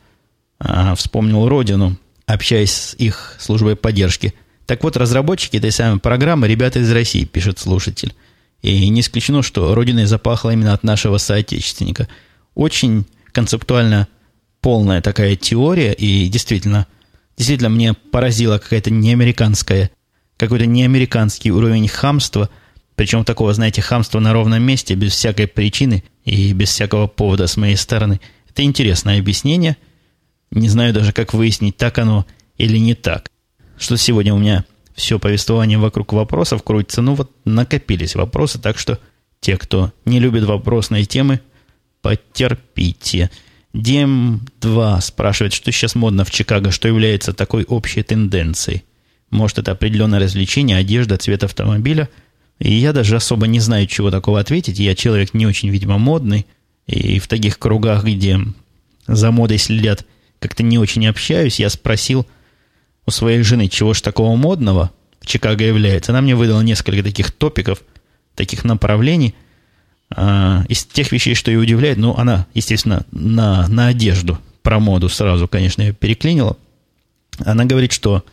а, 0.59 0.95
вспомнил 0.95 1.47
родину, 1.47 1.97
общаясь 2.25 2.71
с 2.71 2.93
их 2.95 3.35
службой 3.39 3.75
поддержки. 3.75 4.33
Так 4.65 4.83
вот, 4.83 4.95
разработчики 4.95 5.57
этой 5.57 5.71
самой 5.71 5.99
программы 5.99 6.47
ребята 6.47 6.79
из 6.79 6.91
России, 6.91 7.25
пишет 7.25 7.59
слушатель. 7.59 8.13
И 8.61 8.87
не 8.87 9.01
исключено, 9.01 9.43
что 9.43 9.75
родиной 9.75 10.05
запахло 10.05 10.51
именно 10.51 10.73
от 10.73 10.83
нашего 10.83 11.17
соотечественника. 11.17 12.07
Очень 12.55 13.05
концептуально 13.31 14.07
полная 14.61 15.01
такая 15.01 15.35
теория, 15.35 15.93
и 15.93 16.27
действительно, 16.29 16.87
действительно 17.37 17.69
мне 17.69 17.93
поразила 17.93 18.57
какая-то 18.57 18.91
неамериканская, 18.91 19.91
какой-то 20.37 20.65
неамериканский 20.65 21.51
уровень 21.51 21.87
хамства, 21.87 22.49
причем 22.95 23.25
такого, 23.25 23.53
знаете, 23.53 23.81
хамства 23.81 24.19
на 24.19 24.33
ровном 24.33 24.61
месте, 24.61 24.93
без 24.95 25.13
всякой 25.13 25.47
причины 25.47 26.03
и 26.25 26.53
без 26.53 26.69
всякого 26.69 27.07
повода 27.07 27.47
с 27.47 27.57
моей 27.57 27.75
стороны. 27.75 28.21
Это 28.49 28.63
интересное 28.63 29.19
объяснение. 29.19 29.77
Не 30.51 30.69
знаю 30.69 30.93
даже, 30.93 31.11
как 31.11 31.33
выяснить, 31.33 31.75
так 31.75 31.97
оно 31.97 32.25
или 32.57 32.77
не 32.77 32.93
так. 32.93 33.29
Что 33.77 33.97
сегодня 33.97 34.33
у 34.33 34.37
меня 34.37 34.63
все 34.95 35.17
повествование 35.17 35.79
вокруг 35.79 36.13
вопросов 36.13 36.63
крутится. 36.63 37.01
Ну 37.01 37.15
вот 37.15 37.31
накопились 37.45 38.15
вопросы, 38.15 38.59
так 38.59 38.77
что 38.77 38.99
те, 39.39 39.57
кто 39.57 39.91
не 40.05 40.19
любит 40.19 40.43
вопросные 40.43 41.05
темы, 41.05 41.41
потерпите. 42.03 43.31
Дем2 43.73 45.01
спрашивает, 45.01 45.53
что 45.53 45.71
сейчас 45.71 45.95
модно 45.95 46.23
в 46.25 46.29
Чикаго, 46.29 46.69
что 46.69 46.87
является 46.87 47.33
такой 47.33 47.63
общей 47.63 48.03
тенденцией. 48.03 48.83
Может, 49.31 49.57
это 49.57 49.71
определенное 49.71 50.19
развлечение, 50.19 50.77
одежда, 50.77 51.17
цвет 51.17 51.43
автомобиля. 51.43 52.09
И 52.59 52.71
я 52.71 52.93
даже 52.93 53.15
особо 53.15 53.47
не 53.47 53.59
знаю, 53.59 53.87
чего 53.87 54.11
такого 54.11 54.39
ответить. 54.39 54.77
Я 54.77 54.93
человек 54.93 55.33
не 55.33 55.47
очень, 55.47 55.69
видимо, 55.69 55.97
модный. 55.97 56.45
И 56.85 57.17
в 57.17 57.27
таких 57.27 57.57
кругах, 57.57 58.03
где 58.03 58.39
за 59.07 59.31
модой 59.31 59.57
следят, 59.57 60.05
как-то 60.37 60.61
не 60.61 60.77
очень 60.77 61.07
общаюсь. 61.07 61.59
Я 61.59 61.71
спросил, 61.71 62.27
у 63.07 63.11
своей 63.11 63.41
жены, 63.41 63.69
чего 63.69 63.93
ж 63.93 64.01
такого 64.01 64.35
модного 64.35 64.91
в 65.19 65.25
Чикаго 65.25 65.63
является. 65.63 66.11
Она 66.11 66.21
мне 66.21 66.35
выдала 66.35 66.61
несколько 66.61 67.01
таких 67.01 67.31
топиков, 67.31 67.81
таких 68.35 68.63
направлений. 68.63 69.33
А, 70.15 70.63
из 70.69 70.85
тех 70.85 71.11
вещей, 71.11 71.33
что 71.33 71.49
ее 71.49 71.59
удивляет, 71.59 71.97
ну, 71.97 72.15
она, 72.15 72.45
естественно, 72.53 73.05
на, 73.11 73.67
на 73.67 73.87
одежду, 73.87 74.37
про 74.61 74.79
моду 74.79 75.09
сразу, 75.09 75.47
конечно, 75.47 75.81
ее 75.81 75.93
переклинила. 75.93 76.57
Она 77.39 77.65
говорит, 77.65 77.91
что 77.91 78.23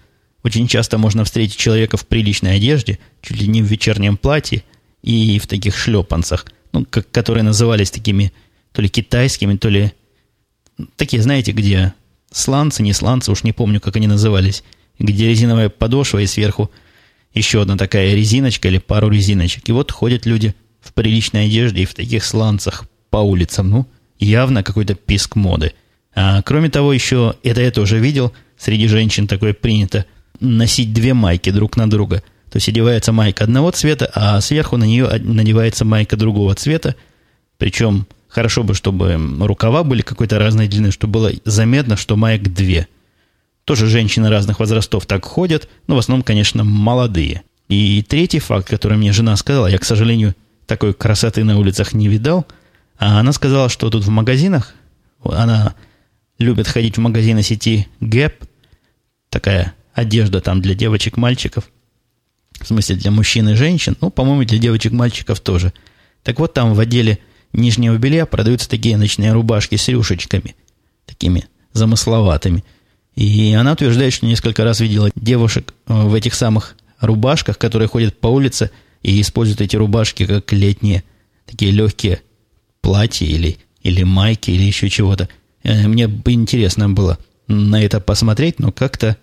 очень 0.43 0.69
часто 0.69 0.99
можно 0.99 1.25
встретить 1.25 1.57
человека 1.57 1.97
в 1.97 2.07
приличной 2.07 2.57
одежде, 2.57 2.99
чуть 3.23 3.41
ли 3.41 3.49
не 3.49 3.63
в 3.63 3.67
вечернем 3.67 4.17
платье 4.17 4.63
и 5.03 5.39
в 5.39 5.47
таких 5.47 5.77
шлепанцах, 5.77 6.47
ну, 6.73 6.85
как, 6.89 7.11
которые 7.11 7.45
назывались 7.45 7.91
такими 7.91 8.33
то 8.73 8.83
ли 8.83 8.89
китайскими, 8.89 9.57
то 9.57 9.69
ли 9.69 9.93
такие, 10.97 11.23
знаете, 11.23 11.53
где 11.53 11.95
сланцы, 12.31 12.83
не 12.83 12.93
сланцы, 12.93 13.33
уж 13.33 13.43
не 13.43 13.53
помню, 13.53 13.81
как 13.81 13.97
они 13.97 14.07
назывались, 14.07 14.65
где 14.99 15.29
резиновая 15.29 15.71
подошва 15.71 16.19
и 16.19 16.27
сверху 16.27 16.71
еще 17.33 17.63
одна 17.63 17.77
такая 17.77 18.15
резиночка 18.15 18.69
или 18.69 18.79
пару 18.79 19.09
резиночек. 19.09 19.69
И 19.69 19.73
вот 19.73 19.91
ходят 19.91 20.27
люди 20.27 20.55
приличной 21.01 21.47
одежде 21.47 21.83
и 21.83 21.87
в 21.87 21.95
таких 21.95 22.23
сланцах 22.25 22.85
по 23.09 23.17
улицам. 23.17 23.71
Ну, 23.71 23.87
явно 24.19 24.63
какой-то 24.63 24.95
писк 24.95 25.35
моды. 25.35 25.73
А 26.15 26.43
кроме 26.43 26.69
того, 26.69 26.93
еще, 26.93 27.37
это 27.43 27.63
я 27.63 27.71
тоже 27.71 27.99
видел, 27.99 28.35
среди 28.59 28.87
женщин 28.87 29.27
такое 29.27 29.55
принято, 29.55 30.05
носить 30.41 30.93
две 30.93 31.15
майки 31.15 31.51
друг 31.51 31.79
на 31.79 31.89
друга. 31.89 32.23
То 32.51 32.57
есть 32.57 32.69
одевается 32.69 33.13
майка 33.13 33.45
одного 33.45 33.71
цвета, 33.71 34.11
а 34.15 34.39
сверху 34.43 34.77
на 34.77 34.85
нее 34.85 35.09
надевается 35.21 35.87
майка 35.87 36.17
другого 36.17 36.55
цвета. 36.55 36.97
Причем 37.57 38.07
Хорошо 38.31 38.63
бы, 38.63 38.75
чтобы 38.75 39.19
рукава 39.41 39.83
были 39.83 40.03
какой-то 40.03 40.39
разной 40.39 40.69
длины, 40.69 40.93
чтобы 40.93 41.15
было 41.15 41.33
заметно, 41.45 41.97
что 41.97 42.17
маек 42.17 42.43
две. 42.43 42.87
Тоже 43.65 43.89
женщины 43.89 44.31
разных 44.31 44.61
возрастов 44.61 45.05
так 45.05 45.25
ходят, 45.25 45.69
но 45.89 45.97
в 45.97 45.99
основном, 45.99 46.23
конечно, 46.23 46.63
молодые. 46.63 47.43
И 47.69 48.05
третий 48.09 48.39
факт, 48.39 48.69
который 48.69 48.97
мне 48.99 49.13
жена 49.13 49.37
сказала, 49.37 49.67
я, 49.67 49.79
к 49.79 49.85
сожалению, 49.85 50.35
такой 50.71 50.95
красоты 50.95 51.43
на 51.43 51.59
улицах 51.59 51.95
не 51.95 52.07
видал, 52.07 52.47
а 52.97 53.19
она 53.19 53.33
сказала, 53.33 53.69
что 53.69 53.91
тут 53.91 54.05
в 54.05 54.09
магазинах, 54.09 54.73
она 55.25 55.75
любит 56.39 56.69
ходить 56.69 56.97
в 56.97 57.01
магазины 57.01 57.43
сети 57.43 57.89
Gap, 58.01 58.35
такая 59.31 59.75
одежда 59.95 60.41
там 60.41 60.63
для 60.63 60.77
девочек, 60.77 61.17
мальчиков, 61.17 61.69
в 62.61 62.69
смысле 62.69 62.95
для 62.95 63.11
мужчин 63.11 63.49
и 63.49 63.55
женщин, 63.55 63.97
ну, 64.01 64.11
по-моему, 64.11 64.45
для 64.45 64.59
девочек, 64.59 64.93
мальчиков 64.93 65.41
тоже. 65.41 65.73
Так 66.23 66.39
вот, 66.39 66.55
там 66.55 66.73
в 66.75 66.79
отделе 66.79 67.19
нижнего 67.53 67.97
белья 67.97 68.25
продаются 68.25 68.71
такие 68.71 68.97
ночные 68.97 69.33
рубашки 69.33 69.75
с 69.75 69.89
рюшечками, 69.89 70.55
такими 71.05 71.47
замысловатыми. 71.73 72.63
И 73.17 73.53
она 73.55 73.73
утверждает, 73.73 74.13
что 74.13 74.25
несколько 74.25 74.63
раз 74.63 74.79
видела 74.79 75.11
девушек 75.17 75.75
э, 75.89 75.95
в 75.95 76.15
этих 76.15 76.35
самых 76.35 76.77
рубашках, 77.01 77.59
которые 77.59 77.89
ходят 77.89 78.21
по 78.21 78.29
улице 78.29 78.71
и 79.03 79.21
используют 79.21 79.61
эти 79.61 79.77
рубашки 79.77 80.27
как 80.27 80.53
летние, 80.53 81.05
такие 81.47 81.73
легкие 81.73 82.23
платья 82.81 83.27
или, 83.27 83.59
или 83.83 84.03
майки 84.03 84.51
или 84.51 84.63
еще 84.63 84.89
чего-то. 84.89 85.29
Э, 85.63 85.89
мне 85.89 86.09
бы 86.09 86.33
интересно 86.33 86.89
было 86.89 87.19
на 87.47 87.83
это 87.83 88.01
посмотреть, 88.01 88.59
но 88.59 88.73
как-то 88.73 89.17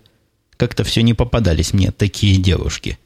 как-то 0.57 0.83
все 0.83 1.03
не 1.03 1.13
попадались 1.13 1.73
мне 1.73 1.91
такие 1.91 2.37
девушки. 2.37 2.97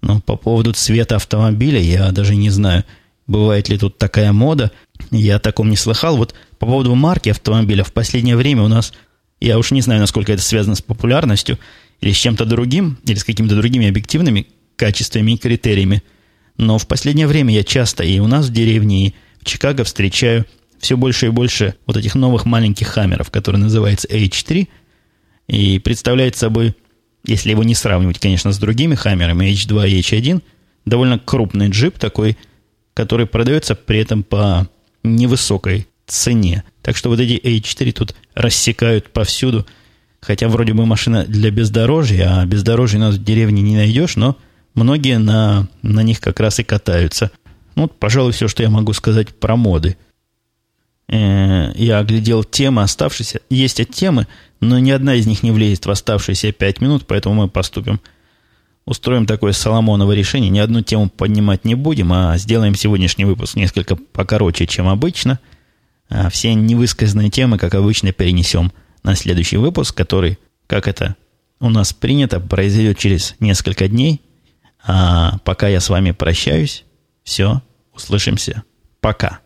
Но 0.00 0.20
по 0.20 0.36
поводу 0.36 0.72
цвета 0.72 1.16
автомобиля 1.16 1.80
я 1.80 2.12
даже 2.12 2.36
не 2.36 2.50
знаю– 2.50 2.84
Бывает 3.26 3.68
ли 3.68 3.76
тут 3.76 3.98
такая 3.98 4.32
мода? 4.32 4.70
Я 5.10 5.36
о 5.36 5.40
таком 5.40 5.68
не 5.70 5.76
слыхал. 5.76 6.16
Вот 6.16 6.34
по 6.58 6.66
поводу 6.66 6.94
марки 6.94 7.28
автомобиля 7.28 7.82
в 7.84 7.92
последнее 7.92 8.36
время 8.36 8.62
у 8.62 8.68
нас, 8.68 8.92
я 9.40 9.58
уж 9.58 9.72
не 9.72 9.80
знаю, 9.80 10.00
насколько 10.00 10.32
это 10.32 10.42
связано 10.42 10.76
с 10.76 10.82
популярностью, 10.82 11.58
или 12.00 12.12
с 12.12 12.16
чем-то 12.16 12.44
другим, 12.44 12.98
или 13.04 13.16
с 13.16 13.24
какими-то 13.24 13.56
другими 13.56 13.88
объективными 13.88 14.46
качествами 14.76 15.32
и 15.32 15.38
критериями. 15.38 16.02
Но 16.56 16.78
в 16.78 16.86
последнее 16.86 17.26
время 17.26 17.54
я 17.54 17.64
часто 17.64 18.04
и 18.04 18.18
у 18.18 18.26
нас 18.26 18.46
в 18.46 18.52
деревне, 18.52 19.08
и 19.08 19.14
в 19.40 19.44
Чикаго 19.44 19.84
встречаю 19.84 20.46
все 20.78 20.96
больше 20.96 21.26
и 21.26 21.30
больше 21.30 21.74
вот 21.86 21.96
этих 21.96 22.14
новых 22.14 22.44
маленьких 22.44 22.88
хаммеров, 22.88 23.30
которые 23.30 23.60
называются 23.60 24.08
H3, 24.08 24.68
и 25.48 25.78
представляет 25.78 26.36
собой, 26.36 26.74
если 27.24 27.50
его 27.50 27.62
не 27.62 27.74
сравнивать, 27.74 28.18
конечно, 28.18 28.52
с 28.52 28.58
другими 28.58 28.94
хаммерами 28.94 29.50
H2 29.52 29.88
и 29.88 30.00
H1, 30.00 30.42
довольно 30.84 31.18
крупный 31.18 31.68
джип 31.68 31.98
такой– 31.98 32.36
который 32.96 33.26
продается 33.26 33.74
при 33.74 33.98
этом 33.98 34.22
по 34.22 34.66
невысокой 35.04 35.86
цене. 36.06 36.64
Так 36.80 36.96
что 36.96 37.10
вот 37.10 37.20
эти 37.20 37.34
A4 37.34 37.92
тут 37.92 38.16
рассекают 38.34 39.12
повсюду. 39.12 39.66
Хотя 40.22 40.48
вроде 40.48 40.72
бы 40.72 40.86
машина 40.86 41.24
для 41.26 41.50
бездорожья, 41.50 42.40
а 42.40 42.46
бездорожья 42.46 42.96
у 42.96 43.02
нас 43.02 43.16
в 43.16 43.22
деревне 43.22 43.60
не 43.60 43.76
найдешь, 43.76 44.16
но 44.16 44.38
многие 44.76 45.18
на, 45.18 45.66
на 45.82 46.04
них 46.04 46.20
как 46.20 46.38
раз 46.38 46.60
и 46.60 46.64
катаются. 46.64 47.32
Ну, 47.74 47.82
вот, 47.82 47.98
пожалуй, 47.98 48.30
все, 48.32 48.46
что 48.46 48.62
я 48.62 48.70
могу 48.70 48.92
сказать 48.92 49.34
про 49.34 49.56
моды. 49.56 49.96
Э, 51.08 51.72
я 51.74 51.98
оглядел 51.98 52.44
темы 52.44 52.82
оставшиеся. 52.82 53.40
Есть 53.50 53.80
от 53.80 53.90
темы, 53.90 54.28
но 54.60 54.78
ни 54.78 54.92
одна 54.92 55.16
из 55.16 55.26
них 55.26 55.42
не 55.42 55.50
влезет 55.50 55.86
в 55.86 55.90
оставшиеся 55.90 56.52
пять 56.52 56.80
минут, 56.80 57.04
поэтому 57.08 57.34
мы 57.34 57.48
поступим– 57.48 58.00
устроим 58.86 59.26
такое 59.26 59.52
Соломоново 59.52 60.12
решение. 60.12 60.48
Ни 60.48 60.60
одну 60.60 60.80
тему 60.80 61.10
поднимать 61.10 61.64
не 61.64 61.74
будем, 61.74 62.12
а 62.12 62.38
сделаем 62.38 62.74
сегодняшний 62.74 63.24
выпуск 63.24 63.56
несколько 63.56 63.96
покороче, 63.96 64.66
чем 64.66 64.88
обычно. 64.88 65.40
А 66.08 66.30
все 66.30 66.54
невысказанные 66.54 67.30
темы, 67.30 67.58
как 67.58 67.74
обычно, 67.74 68.12
перенесем 68.12 68.72
на 69.02 69.16
следующий 69.16 69.56
выпуск, 69.56 69.94
который, 69.94 70.38
как 70.68 70.86
это 70.86 71.16
у 71.58 71.68
нас 71.68 71.92
принято, 71.92 72.38
произойдет 72.38 72.98
через 72.98 73.34
несколько 73.40 73.88
дней. 73.88 74.22
А 74.86 75.38
пока 75.44 75.68
я 75.68 75.80
с 75.80 75.88
вами 75.88 76.12
прощаюсь. 76.12 76.84
Все, 77.24 77.62
услышимся. 77.92 78.62
Пока. 79.00 79.40